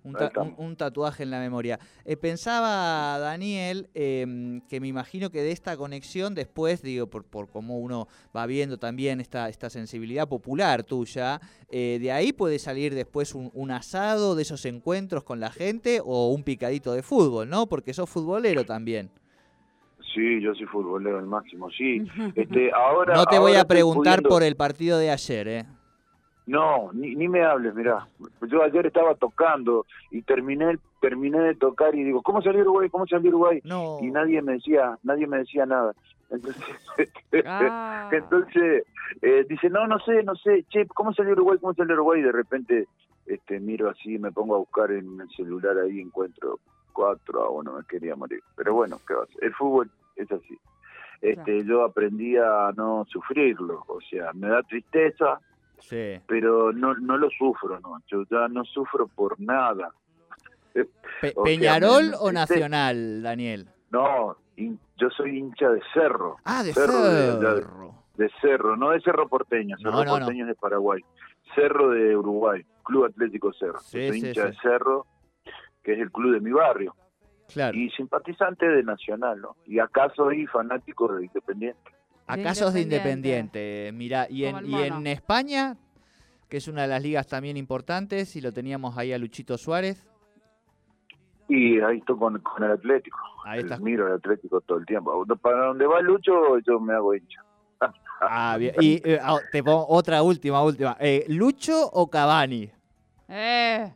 Un, 0.04 0.14
Ahí 0.16 0.20
ta- 0.20 0.26
estamos. 0.26 0.58
un- 0.58 0.66
un 0.66 0.76
tatuaje 0.76 1.22
en 1.22 1.30
la 1.30 1.40
memoria. 1.40 1.78
Eh, 2.04 2.16
pensaba, 2.16 3.18
Daniel, 3.18 3.88
em, 3.94 4.60
que 4.68 4.78
me 4.78 4.86
imagino 4.88 5.30
que 5.30 5.40
de 5.42 5.50
esta 5.50 5.76
conexión 5.78 6.34
después, 6.34 6.82
digo, 6.82 7.06
por, 7.06 7.24
por 7.24 7.48
cómo 7.48 7.78
uno 7.78 8.06
va 8.36 8.44
viendo 8.46 8.76
también 8.78 9.20
esta, 9.20 9.48
esta 9.48 9.70
sensibilidad 9.70 10.28
popular 10.28 10.84
tuya, 10.84 11.40
eh, 11.70 11.98
de 12.02 12.12
ahí 12.12 12.32
puede 12.34 12.58
salir 12.58 12.94
después 12.94 13.34
un, 13.34 13.50
un 13.54 13.70
asado 13.70 14.34
de 14.34 14.42
esos 14.42 14.64
encuentros 14.66 15.24
con 15.24 15.40
la 15.40 15.50
gente 15.50 16.00
o 16.04 16.28
un 16.28 16.42
picadito 16.44 16.92
de 16.92 17.02
fútbol, 17.02 17.48
¿no? 17.48 17.66
Porque 17.66 17.94
sos 17.94 18.10
futbolero 18.10 18.64
también. 18.64 19.10
sí, 20.14 20.40
yo 20.40 20.54
soy 20.54 20.66
futbolero 20.66 21.18
al 21.18 21.26
máximo, 21.26 21.70
sí. 21.70 22.04
Este, 22.36 22.70
ahora, 22.72 23.14
No 23.14 23.24
te 23.24 23.38
voy 23.38 23.54
a 23.54 23.64
preguntar 23.64 24.18
pudiendo- 24.18 24.28
por 24.28 24.42
el 24.44 24.54
partido 24.54 24.98
de 24.98 25.10
ayer, 25.10 25.48
¿eh? 25.48 25.64
No, 26.46 26.90
ni, 26.92 27.14
ni 27.14 27.26
me 27.28 27.42
hables, 27.42 27.74
mirá. 27.74 28.06
Yo 28.42 28.62
ayer 28.62 28.86
estaba 28.86 29.14
tocando 29.14 29.86
y 30.10 30.22
terminé 30.22 30.78
terminé 31.00 31.38
de 31.40 31.54
tocar 31.54 31.94
y 31.94 32.02
digo, 32.02 32.22
¿cómo 32.22 32.40
salió 32.42 32.62
Uruguay? 32.62 32.88
¿Cómo 32.88 33.06
salió 33.06 33.28
Uruguay? 33.30 33.60
No. 33.64 33.98
Y 34.00 34.10
nadie 34.10 34.40
me 34.42 34.54
decía, 34.54 34.98
nadie 35.02 35.26
me 35.26 35.38
decía 35.38 35.66
nada. 35.66 35.92
Entonces, 36.30 36.64
Ah. 37.46 38.08
entonces 38.12 38.84
eh, 39.20 39.44
dice, 39.48 39.68
no, 39.68 39.86
no 39.86 39.98
sé, 39.98 40.22
no 40.22 40.34
sé, 40.36 40.64
che, 40.70 40.86
¿cómo 40.86 41.12
salió 41.12 41.32
Uruguay? 41.32 41.58
¿Cómo 41.60 41.74
salió 41.74 41.94
Uruguay? 41.94 42.20
Y 42.20 42.24
de 42.24 42.32
repente 42.32 42.88
este, 43.26 43.60
miro 43.60 43.90
así, 43.90 44.18
me 44.18 44.32
pongo 44.32 44.54
a 44.54 44.58
buscar 44.58 44.90
en 44.92 45.20
el 45.20 45.28
celular 45.30 45.76
ahí, 45.78 46.00
encuentro 46.00 46.58
cuatro 46.92 47.42
a 47.42 47.50
uno, 47.50 47.74
me 47.74 47.84
quería 47.84 48.16
morir. 48.16 48.42
Pero 48.56 48.74
bueno, 48.74 48.98
¿qué 49.06 49.14
va? 49.14 49.26
El 49.40 49.54
fútbol 49.54 49.90
es 50.16 50.30
así. 50.30 50.58
Este, 51.20 51.64
Yo 51.64 51.84
aprendí 51.84 52.36
a 52.36 52.70
no 52.76 53.06
sufrirlo, 53.08 53.84
o 53.88 54.00
sea, 54.00 54.32
me 54.34 54.48
da 54.48 54.62
tristeza, 54.62 55.40
Sí. 55.80 56.20
pero 56.26 56.72
no 56.72 56.94
no 56.94 57.16
lo 57.18 57.28
sufro, 57.30 57.78
no, 57.80 57.98
yo 58.06 58.22
ya 58.30 58.48
no 58.48 58.64
sufro 58.64 59.06
por 59.08 59.38
nada. 59.40 59.90
Pe- 60.72 61.34
¿Peñarol 61.44 62.14
o 62.18 62.32
Nacional, 62.32 63.22
Daniel? 63.22 63.68
No, 63.90 64.36
yo 64.96 65.10
soy 65.10 65.38
hincha 65.38 65.68
de 65.70 65.80
Cerro, 65.92 66.36
Ah, 66.44 66.62
de 66.62 66.72
Cerro 66.72 67.02
de- 67.04 67.36
de- 67.38 67.62
Cerro. 67.62 67.94
de 68.16 68.30
Cerro, 68.40 68.76
no 68.76 68.90
de 68.90 69.00
Cerro 69.00 69.28
Porteño, 69.28 69.76
Cerro 69.78 69.92
No, 69.92 70.04
no, 70.04 70.12
no. 70.12 70.18
Porteño 70.26 70.44
es 70.44 70.48
de 70.48 70.54
Paraguay, 70.54 71.02
Cerro 71.54 71.90
de 71.90 72.16
Uruguay, 72.16 72.64
Club 72.84 73.04
Atlético 73.06 73.52
Cerro. 73.52 73.78
Sí, 73.80 74.08
soy 74.08 74.20
sí, 74.20 74.26
hincha 74.28 74.42
sí. 74.42 74.48
de 74.48 74.56
Cerro, 74.62 75.06
que 75.82 75.92
es 75.92 75.98
el 76.00 76.10
club 76.10 76.32
de 76.32 76.40
mi 76.40 76.50
barrio, 76.50 76.94
Claro. 77.52 77.76
y 77.76 77.90
simpatizante 77.90 78.66
de 78.66 78.82
Nacional, 78.82 79.40
¿no? 79.40 79.56
Y 79.66 79.78
acá 79.78 80.10
soy 80.16 80.46
fanático 80.46 81.12
de 81.14 81.26
Independiente. 81.26 81.78
Acá 82.26 82.50
De 82.50 82.54
sos 82.54 82.72
de 82.74 82.80
Independiente. 82.82 83.90
Mira, 83.92 84.26
y 84.30 84.44
en, 84.46 84.66
y 84.66 84.74
en. 84.82 85.06
España, 85.06 85.76
que 86.48 86.56
es 86.56 86.68
una 86.68 86.82
de 86.82 86.88
las 86.88 87.02
ligas 87.02 87.26
también 87.26 87.56
importantes, 87.56 88.34
y 88.36 88.40
lo 88.40 88.52
teníamos 88.52 88.96
ahí 88.96 89.12
a 89.12 89.18
Luchito 89.18 89.58
Suárez. 89.58 90.06
Y 91.48 91.80
ahí 91.80 91.98
estoy 91.98 92.16
con, 92.18 92.38
con 92.40 92.64
el 92.64 92.72
Atlético. 92.72 93.18
Ahí 93.44 93.58
El- 93.58 93.66
estás. 93.66 93.80
Miro 93.80 94.06
el 94.06 94.14
Atlético 94.14 94.60
todo 94.62 94.78
el 94.78 94.86
tiempo. 94.86 95.24
Para 95.42 95.66
donde 95.66 95.86
va 95.86 96.00
Lucho, 96.00 96.32
yo 96.66 96.80
me 96.80 96.94
hago 96.94 97.14
hincha. 97.14 97.42
Ah, 98.20 98.56
bien. 98.58 98.74
Y 98.80 99.02
eh, 99.06 99.18
ah, 99.22 99.36
te 99.52 99.62
pongo 99.62 99.86
otra 99.88 100.22
última, 100.22 100.62
última. 100.62 100.96
Eh, 101.00 101.26
¿Lucho 101.28 101.86
o 101.92 102.08
Cavani? 102.08 102.70
Eh, 103.28 103.92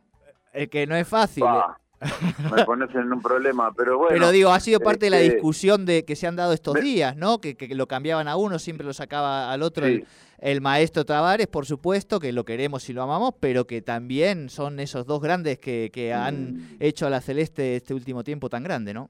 El 0.53 0.69
que 0.69 0.85
no 0.85 0.95
es 0.95 1.07
fácil. 1.07 1.43
eh. 1.43 1.61
Me 2.55 2.63
pones 2.65 2.93
en 2.95 3.11
un 3.11 3.21
problema, 3.21 3.73
pero 3.73 3.97
bueno. 3.97 4.13
Pero 4.13 4.31
digo, 4.31 4.51
ha 4.51 4.59
sido 4.59 4.79
parte 4.79 5.07
de 5.07 5.09
la 5.09 5.19
este, 5.19 5.33
discusión 5.35 5.85
de 5.85 6.05
que 6.05 6.15
se 6.15 6.27
han 6.27 6.35
dado 6.37 6.53
estos 6.53 6.75
me- 6.75 6.81
días, 6.81 7.15
¿no? 7.17 7.39
Que, 7.41 7.55
que 7.57 7.73
lo 7.75 7.87
cambiaban 7.87 8.27
a 8.27 8.37
uno, 8.37 8.57
siempre 8.59 8.85
lo 8.87 8.93
sacaba 8.93 9.51
al 9.51 9.61
otro 9.63 9.85
sí, 9.85 9.93
el, 9.93 10.07
el 10.39 10.61
maestro 10.61 11.03
Tavares, 11.05 11.47
por 11.47 11.65
supuesto, 11.65 12.19
que 12.19 12.31
lo 12.31 12.45
queremos 12.45 12.89
y 12.89 12.93
lo 12.93 13.03
amamos, 13.03 13.33
pero 13.39 13.67
que 13.67 13.81
también 13.81 14.49
son 14.49 14.79
esos 14.79 15.05
dos 15.05 15.21
grandes 15.21 15.59
que, 15.59 15.89
que 15.93 16.13
han 16.13 16.51
Mm. 16.53 16.55
hecho 16.79 17.05
a 17.05 17.09
la 17.09 17.19
Celeste 17.21 17.75
este 17.75 17.93
último 17.93 18.23
tiempo 18.23 18.49
tan 18.49 18.63
grande, 18.63 18.93
¿no? 18.93 19.09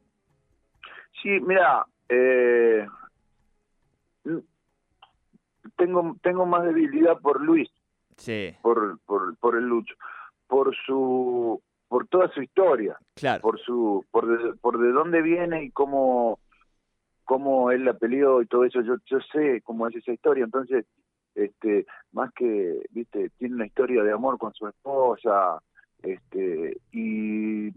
Sí, 1.21 1.29
mira, 1.45 1.85
eh, 2.07 2.87
tengo 5.77 6.15
tengo 6.21 6.45
más 6.45 6.63
debilidad 6.63 7.17
por 7.19 7.41
Luis, 7.41 7.69
Sí, 8.17 8.53
por 8.61 8.99
por 9.05 9.37
por 9.37 9.55
el 9.57 9.65
Lucho, 9.65 9.95
por 10.47 10.75
su 10.85 11.61
por 11.89 12.07
toda 12.07 12.29
su 12.29 12.41
historia, 12.41 12.97
claro. 13.15 13.41
por 13.41 13.59
su 13.59 14.05
por 14.11 14.27
de, 14.27 14.53
por 14.59 14.79
de 14.79 14.91
dónde 14.91 15.21
viene 15.21 15.63
y 15.63 15.71
cómo 15.71 16.39
cómo 17.25 17.71
él 17.71 17.83
la 17.83 17.93
peleó 17.93 18.41
y 18.41 18.45
todo 18.45 18.63
eso. 18.63 18.81
Yo 18.81 18.95
yo 19.07 19.17
sé 19.33 19.61
cómo 19.63 19.87
es 19.87 19.95
esa 19.95 20.13
historia, 20.13 20.45
entonces 20.45 20.85
este 21.35 21.85
más 22.11 22.31
que 22.33 22.79
viste 22.91 23.31
tiene 23.37 23.55
una 23.55 23.65
historia 23.65 24.03
de 24.03 24.13
amor 24.13 24.37
con 24.37 24.53
su 24.53 24.67
esposa 24.67 25.61
este 26.03 26.77
y 26.91 27.71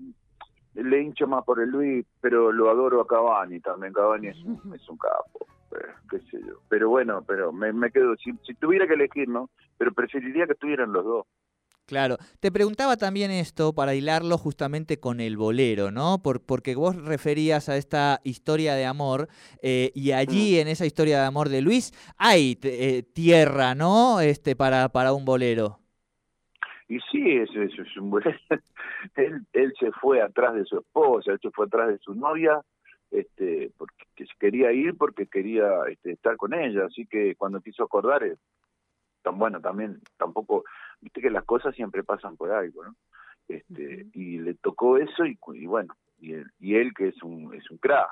le 0.75 1.02
hincho 1.02 1.26
más 1.26 1.45
por 1.45 1.61
el 1.61 1.71
Luis 1.71 2.07
pero 2.21 2.52
lo 2.52 2.71
adoro 2.71 3.00
a 3.00 3.07
Cavani 3.07 3.61
también. 3.61 3.95
Cavani 3.95 4.28
es 4.28 4.45
un, 4.45 4.61
es 4.75 4.88
un 4.88 4.99
capo 4.99 5.47
eh, 5.73 5.92
qué 6.11 6.19
sé 6.31 6.38
yo. 6.47 6.61
Pero 6.69 6.90
bueno 6.90 7.25
pero 7.26 7.50
me, 7.50 7.73
me 7.73 7.90
quedo 7.90 8.14
si, 8.16 8.33
si 8.47 8.54
tuviera 8.54 8.87
que 8.87 8.95
elegir 8.95 9.28
no 9.28 9.49
pero 9.78 9.92
preferiría 9.92 10.47
que 10.47 10.52
estuvieran 10.52 10.92
los 10.92 11.04
dos 11.04 11.26
Claro, 11.93 12.17
te 12.41 12.51
preguntaba 12.51 12.97
también 12.97 13.31
esto 13.31 13.75
para 13.75 13.95
hilarlo 13.95 14.39
justamente 14.39 14.99
con 14.99 15.21
el 15.21 15.37
bolero, 15.37 15.91
¿no? 15.91 16.23
Por, 16.23 16.41
porque 16.41 16.75
vos 16.75 16.97
referías 16.97 17.69
a 17.69 17.77
esta 17.77 18.19
historia 18.25 18.73
de 18.73 18.87
amor 18.87 19.29
eh, 19.63 19.91
y 19.95 20.13
allí 20.13 20.59
en 20.59 20.69
esa 20.69 20.87
historia 20.87 21.21
de 21.21 21.27
amor 21.27 21.51
de 21.51 21.61
Luis 21.61 21.93
hay 22.17 22.59
eh, 22.63 23.03
tierra, 23.03 23.75
¿no? 23.75 24.23
Este 24.23 24.57
para, 24.57 24.89
para 24.89 25.13
un 25.13 25.27
bolero. 25.27 25.81
Y 26.89 26.99
sí, 27.11 27.31
eso, 27.37 27.61
eso 27.61 27.83
es 27.83 27.97
un 27.99 28.09
buen... 28.09 28.25
él, 29.17 29.45
él 29.53 29.75
se 29.79 29.93
fue 29.93 30.23
atrás 30.23 30.55
de 30.55 30.65
su 30.65 30.79
esposa, 30.79 31.33
él 31.33 31.41
se 31.43 31.51
fue 31.51 31.67
atrás 31.67 31.89
de 31.89 31.99
su 31.99 32.15
novia, 32.15 32.59
este, 33.11 33.71
porque 33.77 33.93
quería 34.41 34.73
ir 34.73 34.97
porque 34.97 35.27
quería 35.27 35.69
este, 35.91 36.13
estar 36.13 36.39
con 36.39 36.55
ella, 36.55 36.87
así 36.87 37.05
que 37.05 37.35
cuando 37.35 37.61
quiso 37.61 37.85
acordar, 37.85 38.25
eh, 38.25 38.37
tan 39.23 39.39
bueno, 39.39 39.61
también 39.61 40.01
tampoco, 40.19 40.65
viste 41.03 41.21
que 41.21 41.31
las 41.31 41.45
cosas 41.45 41.75
siempre 41.75 42.03
pasan 42.03 42.37
por 42.37 42.51
algo, 42.53 42.85
¿no? 42.85 42.95
Este, 43.49 44.07
y 44.15 44.39
le 44.39 44.55
tocó 44.55 44.97
eso 44.97 45.27
y, 45.27 45.37
cu- 45.37 45.55
y 45.55 45.67
bueno, 45.67 45.95
y 46.19 46.33
él, 46.35 46.47
y 46.61 46.77
él 46.77 46.93
que 46.97 47.09
es 47.09 47.23
un 47.23 47.53
es 47.55 47.69
un 47.71 47.77
crack, 47.79 48.09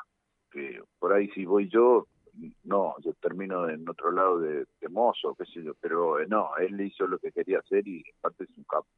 que 0.50 0.82
por 0.98 1.12
ahí 1.12 1.28
si 1.30 1.44
voy 1.46 1.68
yo, 1.68 2.06
no, 2.64 2.94
yo 3.02 3.12
termino 3.14 3.68
en 3.68 3.88
otro 3.88 4.10
lado 4.10 4.40
de, 4.40 4.64
de 4.80 4.88
mozo, 4.90 5.34
qué 5.36 5.44
sé 5.46 5.62
yo, 5.62 5.72
pero 5.80 6.20
eh, 6.20 6.26
no, 6.28 6.50
él 6.58 6.80
hizo 6.80 7.06
lo 7.06 7.18
que 7.18 7.32
quería 7.32 7.60
hacer 7.60 7.86
y 7.86 8.02
aparte 8.18 8.44
es 8.44 8.58
un 8.58 8.64
capo. 8.64 8.88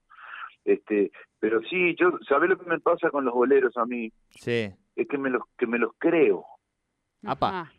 Este, 0.65 1.11
pero 1.39 1.61
sí, 1.63 1.95
yo, 1.99 2.19
¿sabés 2.29 2.49
lo 2.51 2.59
que 2.59 2.69
me 2.71 2.79
pasa 2.81 3.11
con 3.11 3.25
los 3.25 3.35
boleros 3.35 3.77
a 3.77 3.85
mí? 3.85 4.13
Sí. 4.31 4.71
Es 4.97 5.09
que 5.09 5.19
me 5.19 5.29
los 5.31 5.43
que 5.59 5.67
me 5.67 5.79
los 5.79 5.93
creo. 5.99 6.45
Apa. 7.25 7.71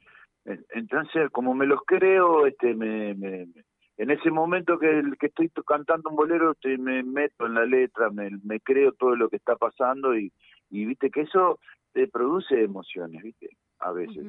Entonces, 0.46 1.30
como 1.32 1.54
me 1.54 1.66
los 1.66 1.82
creo, 1.86 2.46
este, 2.46 2.74
me- 2.76 3.14
me- 3.16 3.48
en 3.98 4.12
ese 4.12 4.32
momento 4.32 4.80
que, 4.80 5.00
el- 5.00 5.18
que 5.18 5.28
estoy 5.28 5.50
to- 5.50 5.64
cantando 5.64 6.10
un 6.10 6.16
bolero, 6.16 6.52
este, 6.52 6.78
me 6.78 7.04
meto 7.04 7.46
en 7.46 7.54
la 7.56 7.66
letra, 7.66 8.10
me, 8.10 8.30
me 8.44 8.60
creo 8.60 8.94
todo 8.94 9.16
lo 9.16 9.30
que 9.30 9.38
está 9.38 9.56
pasando 9.56 10.16
y, 10.18 10.32
y 10.70 10.86
viste 10.86 11.10
que 11.12 11.22
eso 11.22 11.60
te 11.94 12.08
produce 12.08 12.64
emociones, 12.64 13.22
viste, 13.24 13.50
a 13.80 13.92
veces. 13.92 14.26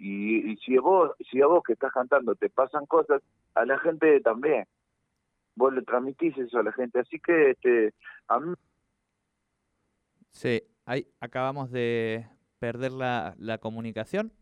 Y, 0.00 0.52
y 0.52 0.56
si 0.58 0.76
a 0.76 0.80
vos, 0.80 1.12
si 1.30 1.40
a 1.40 1.46
vos 1.46 1.62
que 1.64 1.72
estás 1.74 1.92
cantando 1.92 2.34
te 2.34 2.50
pasan 2.50 2.86
cosas, 2.86 3.22
a 3.54 3.64
la 3.64 3.78
gente 3.78 4.20
también. 4.20 4.64
Vos 5.54 5.72
le 5.72 5.82
transmitís 5.82 6.36
eso 6.36 6.58
a 6.58 6.62
la 6.62 6.72
gente, 6.72 6.98
así 7.00 7.18
que 7.18 7.50
este, 7.52 7.94
a 8.28 8.40
mí 8.40 8.54
Sí, 10.30 10.62
ahí 10.84 11.06
acabamos 11.20 11.70
de 11.70 12.26
perder 12.58 12.92
la, 12.92 13.34
la 13.38 13.58
comunicación. 13.58 14.32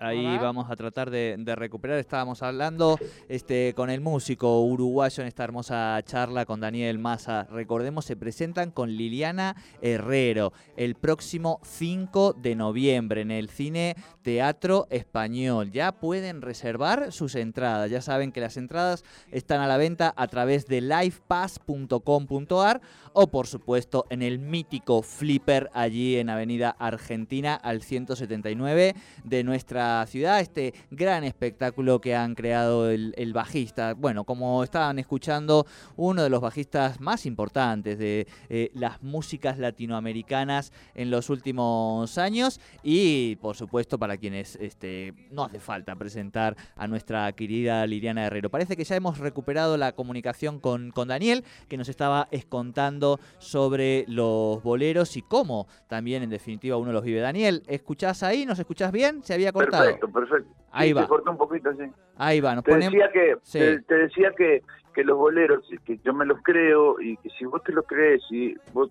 Ahí 0.00 0.38
vamos 0.38 0.70
a 0.70 0.76
tratar 0.76 1.10
de, 1.10 1.34
de 1.36 1.56
recuperar. 1.56 1.98
Estábamos 1.98 2.44
hablando 2.44 3.00
este, 3.28 3.74
con 3.74 3.90
el 3.90 4.00
músico 4.00 4.62
uruguayo 4.62 5.22
en 5.22 5.26
esta 5.26 5.42
hermosa 5.42 6.00
charla 6.04 6.46
con 6.46 6.60
Daniel 6.60 7.00
Massa. 7.00 7.48
Recordemos, 7.50 8.04
se 8.04 8.14
presentan 8.14 8.70
con 8.70 8.90
Liliana 8.90 9.56
Herrero 9.82 10.52
el 10.76 10.94
próximo 10.94 11.58
5 11.64 12.34
de 12.34 12.54
noviembre 12.54 13.22
en 13.22 13.32
el 13.32 13.50
Cine 13.50 13.96
Teatro 14.22 14.86
Español. 14.90 15.72
Ya 15.72 15.90
pueden 15.90 16.42
reservar 16.42 17.10
sus 17.10 17.34
entradas. 17.34 17.90
Ya 17.90 18.00
saben 18.00 18.30
que 18.30 18.40
las 18.40 18.56
entradas 18.56 19.02
están 19.32 19.60
a 19.60 19.66
la 19.66 19.78
venta 19.78 20.14
a 20.16 20.28
través 20.28 20.68
de 20.68 20.80
livepass.com.ar 20.80 22.80
o 23.14 23.26
por 23.26 23.48
supuesto 23.48 24.06
en 24.10 24.22
el 24.22 24.38
mítico 24.38 25.02
Flipper 25.02 25.70
allí 25.74 26.18
en 26.18 26.30
Avenida 26.30 26.70
Argentina 26.78 27.56
al 27.56 27.82
179 27.82 28.94
de 29.24 29.42
nuestra 29.42 29.87
ciudad, 30.08 30.40
este 30.40 30.74
gran 30.90 31.24
espectáculo 31.24 32.00
que 32.00 32.14
han 32.14 32.34
creado 32.34 32.90
el, 32.90 33.14
el 33.16 33.32
bajista. 33.32 33.94
Bueno, 33.94 34.24
como 34.24 34.62
estaban 34.62 34.98
escuchando, 34.98 35.66
uno 35.96 36.22
de 36.22 36.30
los 36.30 36.40
bajistas 36.40 37.00
más 37.00 37.26
importantes 37.26 37.98
de 37.98 38.26
eh, 38.48 38.70
las 38.74 39.02
músicas 39.02 39.58
latinoamericanas 39.58 40.72
en 40.94 41.10
los 41.10 41.30
últimos 41.30 42.18
años 42.18 42.60
y 42.82 43.36
por 43.36 43.56
supuesto 43.56 43.98
para 43.98 44.16
quienes 44.16 44.56
este, 44.56 45.14
no 45.30 45.44
hace 45.44 45.60
falta 45.60 45.94
presentar 45.96 46.56
a 46.76 46.86
nuestra 46.86 47.30
querida 47.32 47.86
Liliana 47.86 48.26
Herrero. 48.26 48.50
Parece 48.50 48.76
que 48.76 48.84
ya 48.84 48.96
hemos 48.96 49.18
recuperado 49.18 49.76
la 49.76 49.92
comunicación 49.92 50.60
con, 50.60 50.90
con 50.90 51.08
Daniel, 51.08 51.44
que 51.68 51.76
nos 51.76 51.88
estaba 51.88 52.28
contando 52.48 53.20
sobre 53.38 54.04
los 54.08 54.62
boleros 54.62 55.16
y 55.16 55.22
cómo 55.22 55.66
también 55.88 56.22
en 56.22 56.30
definitiva 56.30 56.76
uno 56.76 56.92
los 56.92 57.04
vive. 57.04 57.20
Daniel, 57.20 57.62
¿escuchás 57.66 58.22
ahí? 58.22 58.46
¿Nos 58.46 58.58
escuchás 58.58 58.92
bien? 58.92 59.22
¿Se 59.22 59.34
había 59.34 59.52
cortado? 59.52 59.77
Perfecto, 59.82 60.08
perfecto. 60.12 60.48
Ahí 60.72 60.88
Sí, 60.88 60.92
va. 60.94 61.02
Se 61.02 61.08
cortó 61.08 61.30
un 61.30 61.38
poquito, 61.38 61.72
sí. 61.74 61.84
Ahí 62.16 62.40
va, 62.40 62.54
nos 62.54 62.64
Te 62.64 62.72
ponemos... 62.72 62.92
decía 62.92 63.10
que, 63.12 63.36
Sí. 63.42 63.58
te, 63.58 63.80
te 63.82 63.94
decía 63.94 64.32
que, 64.36 64.62
que 64.94 65.04
los 65.04 65.16
boleros, 65.16 65.68
que 65.84 65.98
yo 65.98 66.12
me 66.14 66.26
los 66.26 66.40
creo 66.42 67.00
y 67.00 67.16
que 67.18 67.30
si 67.30 67.44
vos 67.44 67.62
te 67.62 67.72
los 67.72 67.86
crees 67.86 68.22
y 68.30 68.54
vos 68.72 68.90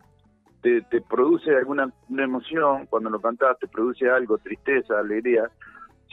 te, 0.61 0.81
te 0.83 1.01
produce 1.01 1.55
alguna 1.55 1.91
una 2.09 2.23
emoción 2.23 2.85
cuando 2.87 3.09
lo 3.09 3.19
cantás, 3.21 3.57
te 3.59 3.67
produce 3.67 4.09
algo, 4.09 4.37
tristeza, 4.39 4.99
alegría, 4.99 5.49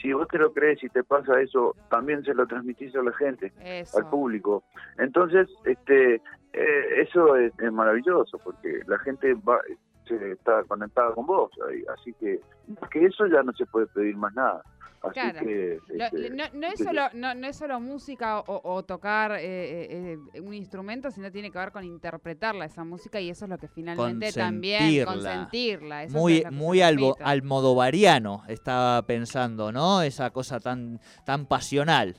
si 0.00 0.12
vos 0.12 0.28
te 0.28 0.38
lo 0.38 0.52
crees 0.52 0.82
y 0.84 0.88
te 0.90 1.02
pasa 1.02 1.40
eso, 1.40 1.74
también 1.88 2.22
se 2.24 2.34
lo 2.34 2.46
transmitís 2.46 2.94
a 2.94 3.02
la 3.02 3.12
gente, 3.12 3.52
Eso. 3.62 3.96
al 3.98 4.10
público. 4.10 4.64
Entonces, 4.98 5.48
este, 5.64 6.16
eh, 6.52 7.00
eso 7.00 7.36
es, 7.36 7.52
es 7.58 7.72
maravilloso 7.72 8.38
porque 8.44 8.80
la 8.86 8.98
gente 8.98 9.32
va 9.34 9.58
se 10.06 10.32
está 10.32 10.62
conectada 10.64 11.12
con 11.14 11.26
vos, 11.26 11.50
ahí. 11.68 11.82
así 11.98 12.12
que 12.14 12.40
más 12.80 12.90
que 12.90 13.04
eso 13.06 13.26
ya 13.26 13.42
no 13.42 13.52
se 13.52 13.66
puede 13.66 13.86
pedir 13.88 14.16
más 14.16 14.34
nada. 14.34 14.62
Así 15.02 15.12
Claro. 15.20 15.40
que 15.40 15.78
Lo- 15.88 16.04
este, 16.06 16.30
no, 16.30 16.44
no 16.54 16.66
es 16.66 16.78
solo, 16.82 17.02
no, 17.12 17.34
no 17.34 17.46
es 17.46 17.56
solo 17.56 17.78
música 17.78 18.38
o, 18.40 18.60
o 18.64 18.82
tocar 18.84 19.32
eh, 19.32 19.40
eh, 19.42 20.18
eh, 20.32 20.40
un 20.40 20.54
instrumento, 20.54 21.10
sino 21.10 21.30
tiene 21.30 21.50
que 21.50 21.58
ver 21.58 21.72
con 21.72 21.84
interpretarla 21.84 22.64
esa 22.64 22.84
música 22.84 23.20
y 23.20 23.28
eso 23.28 23.44
es 23.44 23.50
lo 23.50 23.58
que 23.58 23.68
finalmente 23.68 24.32
también 24.32 25.04
Consentirla. 25.04 26.04
eso 26.04 26.18
muy 26.18 26.38
es 26.38 26.44
que 26.44 26.50
muy 26.50 26.80
albo- 26.80 27.16
almodovariano 27.22 28.44
estaba 28.48 29.02
pensando, 29.02 29.72
¿no? 29.72 30.00
Esa 30.00 30.30
cosa 30.30 30.58
tan 30.58 30.98
tan 31.26 31.44
pasional. 31.44 32.16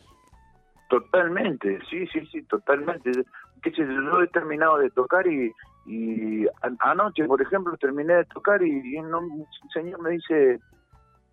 Totalmente, 0.89 1.79
sí, 1.89 2.05
sí, 2.13 2.23
sí, 2.31 2.43
totalmente. 2.43 3.11
Yo, 3.15 3.23
yo 3.73 4.21
he 4.21 4.27
terminado 4.27 4.77
de 4.77 4.91
tocar 4.91 5.25
y, 5.25 5.51
y 5.85 6.47
anoche, 6.79 7.25
por 7.25 7.41
ejemplo, 7.41 7.77
terminé 7.77 8.13
de 8.15 8.25
tocar 8.25 8.61
y, 8.63 8.95
y 8.97 9.01
no- 9.01 9.19
un 9.19 9.47
señor 9.73 10.01
me 10.01 10.11
dice, 10.11 10.59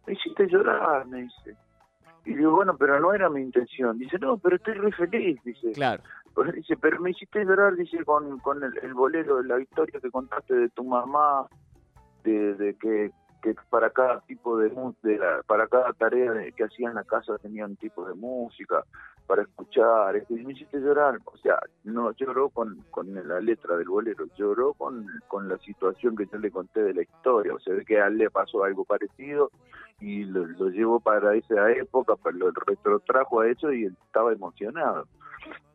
me 0.07 0.13
hiciste 0.15 0.47
llorar, 0.49 1.07
me 1.07 1.23
dice. 1.23 1.57
Y 2.25 2.35
digo, 2.35 2.53
bueno, 2.53 2.77
pero 2.77 3.01
no 3.01 3.13
era 3.15 3.29
mi 3.29 3.41
intención. 3.41 3.99
Dice, 3.99 4.19
no, 4.19 4.39
pero 4.39 4.57
estoy 4.57 4.75
re 4.75 4.93
feliz, 4.93 5.41
dice. 5.45 5.73
Claro. 5.73 6.03
Pues 6.35 6.53
dice, 6.53 6.77
pero 6.77 7.01
me 7.01 7.11
hiciste 7.11 7.45
llorar, 7.45 7.75
dice, 7.75 8.05
con, 8.05 8.39
con 8.41 8.63
el, 8.63 8.73
el 8.83 8.95
bolero, 8.95 9.43
la 9.43 9.59
historia 9.61 10.01
que 10.01 10.11
contaste 10.11 10.55
de 10.55 10.69
tu 10.71 10.85
mamá, 10.85 11.47
de, 12.25 12.55
de 12.55 12.75
que, 12.77 13.11
que 13.43 13.55
para 13.71 13.91
cada 13.91 14.21
tipo 14.21 14.57
de, 14.59 14.71
de 15.03 15.19
la- 15.19 15.43
para 15.47 15.67
cada 15.67 15.93
tarea 15.95 16.33
de- 16.33 16.53
que 16.53 16.65
hacía 16.65 16.89
en 16.91 16.95
la 16.95 17.05
casa 17.05 17.37
tenía 17.39 17.67
un 17.67 17.77
tipo 17.77 18.07
de 18.07 18.15
música 18.15 18.85
para 19.27 19.43
escuchar, 19.43 20.17
este, 20.17 20.35
y 20.35 20.45
me 20.45 20.53
hiciste 20.53 20.79
llorar, 20.79 21.19
o 21.25 21.37
sea, 21.39 21.59
no 21.85 22.13
lloró 22.13 22.51
con, 22.51 22.83
con 22.91 23.13
la 23.15 23.41
letra 23.41 23.77
del 23.77 23.89
bolero, 23.89 24.27
lloró 24.37 24.75
con, 24.75 25.07
con 25.29 25.49
la 25.49 25.59
situación 25.59 26.17
que 26.17 26.27
yo 26.27 26.39
le 26.39 26.51
conté 26.51 26.83
de 26.83 26.95
la 26.95 27.03
historia, 27.03 27.55
o 27.55 27.61
sea, 27.61 27.75
de 27.75 27.85
que 27.85 28.01
a 28.01 28.09
él 28.09 28.19
le 28.19 28.31
pasó 28.31 28.65
algo 28.65 28.85
parecido 28.85 29.51
y 30.01 30.25
lo, 30.25 30.47
lo 30.47 30.69
llevó 30.69 31.01
para 31.01 31.35
esa 31.35 31.71
época, 31.73 32.17
para 32.17 32.37
lo 32.37 32.51
retrotrajo 32.51 33.41
a 33.41 33.49
eso 33.49 33.73
y 33.73 33.85
él 33.85 33.97
estaba 34.07 34.33
emocionado. 34.33 35.07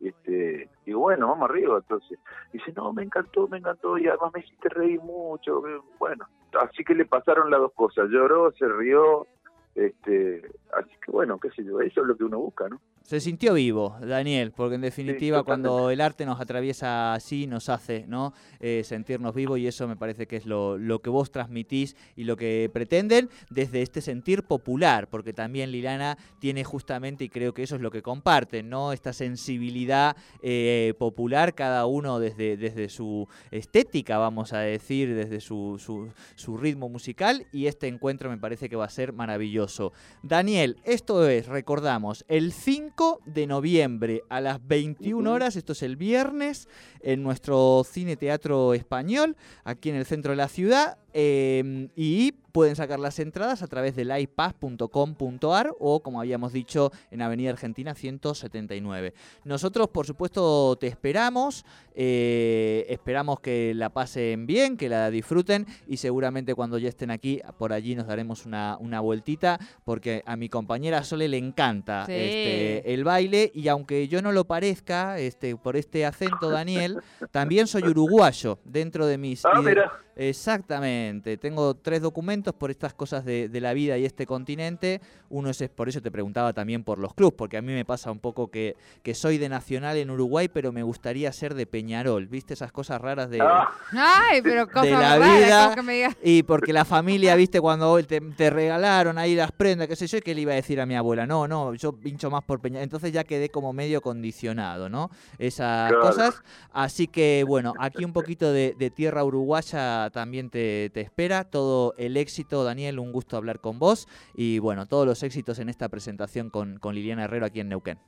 Este, 0.00 0.68
digo, 0.86 1.00
bueno, 1.00 1.28
vamos 1.28 1.50
arriba, 1.50 1.78
entonces. 1.78 2.18
Dice, 2.52 2.72
no, 2.74 2.92
me 2.92 3.02
encantó, 3.02 3.48
me 3.48 3.58
encantó, 3.58 3.98
y 3.98 4.06
además 4.06 4.32
me 4.34 4.40
hiciste 4.40 4.68
reír 4.68 5.00
mucho. 5.00 5.62
Bueno, 5.98 6.26
así 6.60 6.84
que 6.84 6.94
le 6.94 7.04
pasaron 7.04 7.50
las 7.50 7.60
dos 7.60 7.72
cosas, 7.72 8.08
lloró, 8.10 8.52
se 8.52 8.66
rió, 8.68 9.26
este, 9.74 10.50
así 10.72 10.90
que 11.04 11.12
bueno, 11.12 11.38
qué 11.38 11.50
sé 11.50 11.64
yo, 11.64 11.80
eso 11.80 12.00
es 12.00 12.06
lo 12.06 12.16
que 12.16 12.24
uno 12.24 12.38
busca, 12.38 12.68
¿no? 12.68 12.80
Se 13.08 13.20
sintió 13.20 13.54
vivo, 13.54 13.96
Daniel, 14.02 14.52
porque 14.52 14.74
en 14.74 14.82
definitiva 14.82 15.42
cuando 15.42 15.88
el 15.88 16.02
arte 16.02 16.26
nos 16.26 16.42
atraviesa 16.42 17.14
así, 17.14 17.46
nos 17.46 17.70
hace 17.70 18.04
¿no? 18.06 18.34
Eh, 18.60 18.82
sentirnos 18.84 19.34
vivos 19.34 19.58
y 19.58 19.66
eso 19.66 19.88
me 19.88 19.96
parece 19.96 20.26
que 20.26 20.36
es 20.36 20.44
lo, 20.44 20.76
lo 20.76 21.00
que 21.00 21.08
vos 21.08 21.30
transmitís 21.30 21.96
y 22.16 22.24
lo 22.24 22.36
que 22.36 22.68
pretenden 22.70 23.30
desde 23.48 23.80
este 23.80 24.02
sentir 24.02 24.42
popular, 24.42 25.08
porque 25.08 25.32
también 25.32 25.72
Lilana 25.72 26.18
tiene 26.38 26.64
justamente, 26.64 27.24
y 27.24 27.30
creo 27.30 27.54
que 27.54 27.62
eso 27.62 27.76
es 27.76 27.80
lo 27.80 27.90
que 27.90 28.02
comparten, 28.02 28.68
¿no? 28.68 28.92
esta 28.92 29.14
sensibilidad 29.14 30.14
eh, 30.42 30.92
popular, 30.98 31.54
cada 31.54 31.86
uno 31.86 32.18
desde, 32.18 32.58
desde 32.58 32.90
su 32.90 33.26
estética, 33.50 34.18
vamos 34.18 34.52
a 34.52 34.58
decir, 34.58 35.14
desde 35.14 35.40
su, 35.40 35.80
su, 35.82 36.12
su 36.34 36.58
ritmo 36.58 36.90
musical, 36.90 37.46
y 37.52 37.68
este 37.68 37.88
encuentro 37.88 38.28
me 38.28 38.36
parece 38.36 38.68
que 38.68 38.76
va 38.76 38.84
a 38.84 38.90
ser 38.90 39.14
maravilloso. 39.14 39.94
Daniel, 40.22 40.76
esto 40.84 41.26
es, 41.26 41.46
recordamos, 41.46 42.26
el 42.28 42.52
5 42.52 42.97
de 43.26 43.46
noviembre 43.46 44.24
a 44.28 44.40
las 44.40 44.66
21 44.66 45.30
horas, 45.30 45.54
esto 45.54 45.72
es 45.72 45.82
el 45.82 45.96
viernes, 45.96 46.68
en 47.00 47.22
nuestro 47.22 47.84
Cine 47.88 48.16
Teatro 48.16 48.74
Español, 48.74 49.36
aquí 49.62 49.90
en 49.90 49.96
el 49.96 50.04
centro 50.04 50.32
de 50.32 50.36
la 50.36 50.48
ciudad, 50.48 50.98
eh, 51.20 51.88
y 51.96 52.30
pueden 52.52 52.76
sacar 52.76 53.00
las 53.00 53.18
entradas 53.18 53.62
a 53.62 53.66
través 53.66 53.96
de 53.96 54.04
livepass.com.ar 54.04 55.74
o, 55.80 56.00
como 56.00 56.20
habíamos 56.20 56.52
dicho, 56.52 56.92
en 57.10 57.22
Avenida 57.22 57.50
Argentina 57.50 57.92
179. 57.94 59.14
Nosotros, 59.44 59.88
por 59.88 60.06
supuesto, 60.06 60.76
te 60.76 60.86
esperamos, 60.86 61.64
eh, 61.94 62.86
esperamos 62.88 63.40
que 63.40 63.74
la 63.74 63.90
pasen 63.90 64.46
bien, 64.46 64.76
que 64.76 64.88
la 64.88 65.10
disfruten 65.10 65.66
y 65.88 65.96
seguramente 65.96 66.54
cuando 66.54 66.78
ya 66.78 66.88
estén 66.88 67.10
aquí, 67.10 67.40
por 67.58 67.72
allí 67.72 67.96
nos 67.96 68.06
daremos 68.06 68.46
una, 68.46 68.76
una 68.78 69.00
vueltita, 69.00 69.58
porque 69.84 70.22
a 70.24 70.36
mi 70.36 70.48
compañera 70.48 71.02
Sole 71.02 71.26
le 71.28 71.38
encanta 71.38 72.06
Sí. 72.06 72.12
este, 72.12 72.94
el 72.94 73.02
baile 73.04 73.50
y 73.54 73.66
aunque 73.68 74.06
yo 74.08 74.22
no 74.22 74.30
lo 74.30 74.44
parezca, 74.44 75.18
este, 75.18 75.56
por 75.56 75.76
este 75.76 76.06
acento, 76.06 76.48
Daniel, 76.50 76.98
también 77.32 77.66
soy 77.66 77.82
uruguayo 77.82 78.58
dentro 78.64 79.06
de 79.06 79.18
mis... 79.18 79.44
Ah, 79.44 79.60
mira, 79.60 79.90
Exactamente, 80.18 81.36
tengo 81.36 81.74
tres 81.74 82.02
documentos 82.02 82.52
por 82.54 82.70
estas 82.70 82.92
cosas 82.94 83.24
de, 83.24 83.48
de 83.48 83.60
la 83.60 83.72
vida 83.72 83.96
y 83.98 84.04
este 84.04 84.26
continente. 84.26 85.00
Uno 85.30 85.50
es, 85.50 85.62
por 85.68 85.88
eso 85.88 86.00
te 86.00 86.10
preguntaba 86.10 86.52
también 86.52 86.82
por 86.84 86.98
los 86.98 87.14
clubs, 87.14 87.34
porque 87.36 87.56
a 87.56 87.62
mí 87.62 87.72
me 87.72 87.84
pasa 87.84 88.10
un 88.10 88.18
poco 88.18 88.50
que, 88.50 88.76
que 89.02 89.14
soy 89.14 89.38
de 89.38 89.48
Nacional 89.48 89.96
en 89.96 90.10
Uruguay, 90.10 90.48
pero 90.48 90.72
me 90.72 90.82
gustaría 90.82 91.30
ser 91.32 91.54
de 91.54 91.66
Peñarol, 91.66 92.26
¿viste? 92.26 92.54
Esas 92.54 92.72
cosas 92.72 93.00
raras 93.00 93.30
de... 93.30 93.40
ah, 93.40 93.68
Ay, 93.92 94.40
pero 94.42 94.66
cosas 94.68 94.90
la 94.90 95.18
vida. 95.18 95.62
como 95.64 95.74
que 95.76 95.82
me 95.82 95.92
digas. 95.94 96.16
Y 96.22 96.42
porque 96.42 96.72
la 96.72 96.84
familia, 96.84 97.36
viste, 97.36 97.60
cuando 97.60 98.02
te, 98.04 98.20
te 98.20 98.50
regalaron 98.50 99.18
ahí 99.18 99.34
las 99.34 99.52
prendas, 99.52 99.86
qué 99.86 99.96
sé 99.96 100.06
yo, 100.06 100.20
¿qué 100.20 100.34
le 100.34 100.40
iba 100.40 100.52
a 100.52 100.56
decir 100.56 100.80
a 100.80 100.86
mi 100.86 100.96
abuela? 100.96 101.26
No, 101.26 101.46
no, 101.46 101.74
yo 101.74 101.92
pincho 101.92 102.30
más 102.30 102.42
por 102.44 102.60
Peñarol. 102.60 102.82
Entonces 102.84 103.12
ya 103.12 103.24
quedé 103.24 103.50
como 103.50 103.72
medio 103.72 104.00
condicionado, 104.00 104.88
¿no? 104.88 105.10
Esas 105.38 105.90
Claro. 105.90 106.00
cosas. 106.00 106.42
Así 106.72 107.06
que, 107.06 107.44
bueno, 107.46 107.74
aquí 107.78 108.04
un 108.04 108.12
poquito 108.12 108.52
de, 108.52 108.74
de 108.78 108.90
tierra 108.90 109.22
uruguaya 109.24 110.07
también 110.10 110.50
te, 110.50 110.90
te 110.90 111.00
espera. 111.00 111.44
Todo 111.44 111.94
el 111.98 112.16
éxito, 112.16 112.64
Daniel, 112.64 112.98
un 112.98 113.12
gusto 113.12 113.36
hablar 113.36 113.60
con 113.60 113.78
vos. 113.78 114.06
Y 114.34 114.58
bueno, 114.58 114.86
todos 114.86 115.06
los 115.06 115.22
éxitos 115.22 115.58
en 115.58 115.68
esta 115.68 115.88
presentación 115.88 116.50
con, 116.50 116.78
con 116.78 116.94
Liliana 116.94 117.24
Herrero 117.24 117.46
aquí 117.46 117.60
en 117.60 117.68
Neuquén. 117.68 117.98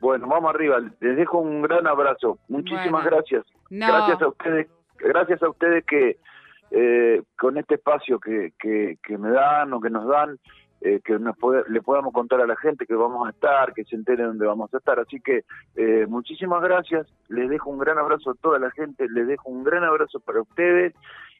bueno, 0.00 0.28
vamos 0.28 0.50
arriba, 0.54 0.78
les 1.00 1.16
dejo 1.16 1.38
un 1.38 1.62
gran 1.62 1.86
abrazo, 1.86 2.38
muchísimas 2.48 3.02
Bueno. 3.02 3.10
gracias. 3.10 3.44
No. 3.70 3.86
Gracias 3.88 4.22
a 4.22 4.28
ustedes, 4.28 4.66
gracias 4.98 5.42
a 5.42 5.48
ustedes 5.50 5.84
que 5.84 6.18
eh, 6.70 7.22
con 7.38 7.56
este 7.58 7.74
espacio 7.76 8.20
que, 8.20 8.52
que, 8.60 8.98
que 9.02 9.18
me 9.18 9.30
dan 9.30 9.72
o 9.72 9.80
que 9.80 9.90
nos 9.90 10.06
dan, 10.06 10.38
eh, 10.80 11.00
que 11.04 11.18
nos 11.18 11.36
puede- 11.36 11.64
le 11.68 11.82
podamos 11.82 12.12
contar 12.12 12.40
a 12.40 12.46
la 12.46 12.56
gente 12.56 12.86
que 12.86 12.94
vamos 12.94 13.26
a 13.26 13.30
estar, 13.30 13.72
que 13.74 13.84
se 13.84 13.96
enteren 13.96 14.26
dónde 14.26 14.46
vamos 14.46 14.72
a 14.72 14.76
estar. 14.78 14.98
Así 15.00 15.20
que 15.20 15.44
eh, 15.76 16.06
muchísimas 16.08 16.62
gracias, 16.62 17.06
les 17.28 17.48
dejo 17.50 17.70
un 17.70 17.78
gran 17.78 17.98
abrazo 17.98 18.30
a 18.30 18.34
toda 18.34 18.58
la 18.58 18.70
gente, 18.70 19.06
les 19.08 19.26
dejo 19.26 19.48
un 19.50 19.64
gran 19.64 19.82
abrazo 19.84 20.20
para 20.20 20.40
ustedes 20.40 20.94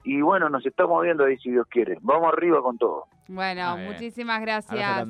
y 0.05 0.20
bueno, 0.22 0.48
nos 0.48 0.64
estamos 0.66 1.03
viendo 1.03 1.24
ahí 1.24 1.37
si 1.38 1.51
Dios 1.51 1.66
quiere. 1.68 1.98
Vamos 2.03 2.33
arriba 2.33 2.62
con 2.62 2.79
todo. 2.79 3.05
Bueno, 3.29 3.77
muchísimas 3.79 4.40
gracias. 4.40 5.07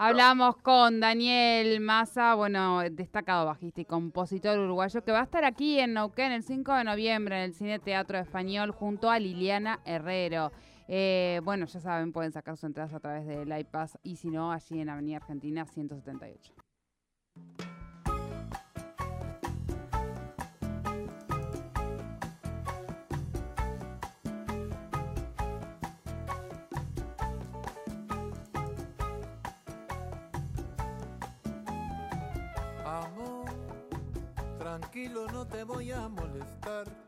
Hablamos 0.00 0.56
con 0.58 1.00
Daniel 1.00 1.80
Massa, 1.80 2.36
bueno, 2.36 2.82
destacado 2.88 3.46
bajista 3.46 3.80
y 3.80 3.84
compositor 3.84 4.56
uruguayo, 4.56 5.02
que 5.02 5.10
va 5.10 5.18
a 5.20 5.24
estar 5.24 5.44
aquí 5.44 5.80
en 5.80 5.94
Neuquén 5.94 6.30
el 6.30 6.44
5 6.44 6.72
de 6.72 6.84
noviembre 6.84 7.36
en 7.38 7.42
el 7.42 7.52
Cine 7.52 7.80
Teatro 7.80 8.16
Español 8.16 8.70
junto 8.70 9.10
a 9.10 9.18
Liliana 9.18 9.80
Herrero. 9.84 10.52
Eh, 10.90 11.42
bueno, 11.44 11.66
ya 11.66 11.80
saben, 11.80 12.12
pueden 12.12 12.32
sacar 12.32 12.56
sus 12.56 12.64
entradas 12.64 12.94
a 12.94 13.00
través 13.00 13.26
del 13.26 13.56
iPass 13.56 13.98
y 14.02 14.16
si 14.16 14.30
no, 14.30 14.50
allí 14.50 14.80
en 14.80 14.88
Avenida 14.88 15.18
Argentina 15.18 15.66
178. 15.66 16.54
Amor, 32.86 33.44
tranquilo, 34.58 35.26
no 35.28 35.46
te 35.46 35.64
voy 35.64 35.92
a 35.92 36.08
molestar. 36.08 37.07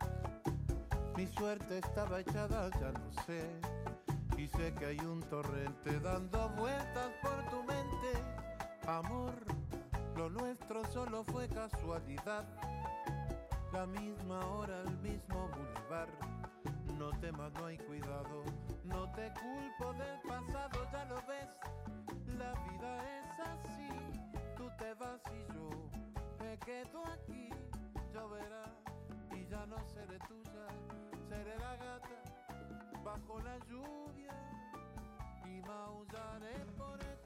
Mi 1.21 1.27
suerte 1.27 1.81
estaba 1.81 2.21
echada, 2.21 2.71
ya 2.81 2.93
no 2.93 3.13
sé. 3.27 3.45
Y 4.39 4.49
sé 4.49 4.73
que 4.73 4.87
hay 4.87 5.01
un 5.01 5.21
torrente 5.21 6.01
dando 6.01 6.49
vueltas 6.57 7.11
por 7.21 7.45
tu 7.51 7.63
mente. 7.63 8.25
Amor, 8.87 9.35
lo 10.17 10.31
nuestro 10.31 10.83
solo 10.91 11.23
fue 11.25 11.47
casualidad. 11.47 12.47
La 13.71 13.85
misma 13.85 14.47
hora, 14.47 14.81
el 14.81 14.97
mismo 15.01 15.51
bulevar. 15.51 16.09
No 16.99 17.11
temas, 17.21 17.53
no 17.53 17.67
hay 17.67 17.77
cuidado. 17.77 18.43
No 18.85 19.13
te 19.13 19.31
culpo 19.35 19.93
del 19.93 20.21
pasado, 20.27 20.89
ya 20.91 21.05
lo 21.05 21.17
ves. 21.27 21.49
La 22.39 22.55
vida 22.65 23.19
es 23.19 23.41
así. 23.41 23.91
Tú 24.57 24.71
te 24.79 24.95
vas 24.95 25.21
y 25.35 25.53
yo 25.53 25.69
me 26.43 26.59
quedo 26.61 27.05
aquí. 27.09 27.51
Lloverá 28.11 28.65
y 29.37 29.47
ya 29.51 29.67
no 29.67 29.77
seré 29.87 30.19
tuya 30.21 31.00
seré 31.31 31.57
la 31.59 31.77
gata 31.77 32.19
bajo 33.05 33.39
la 33.41 33.57
lluvia 33.69 34.35
y 35.47 35.61
maullaré 35.63 36.57
por 36.77 36.99
el 37.01 37.20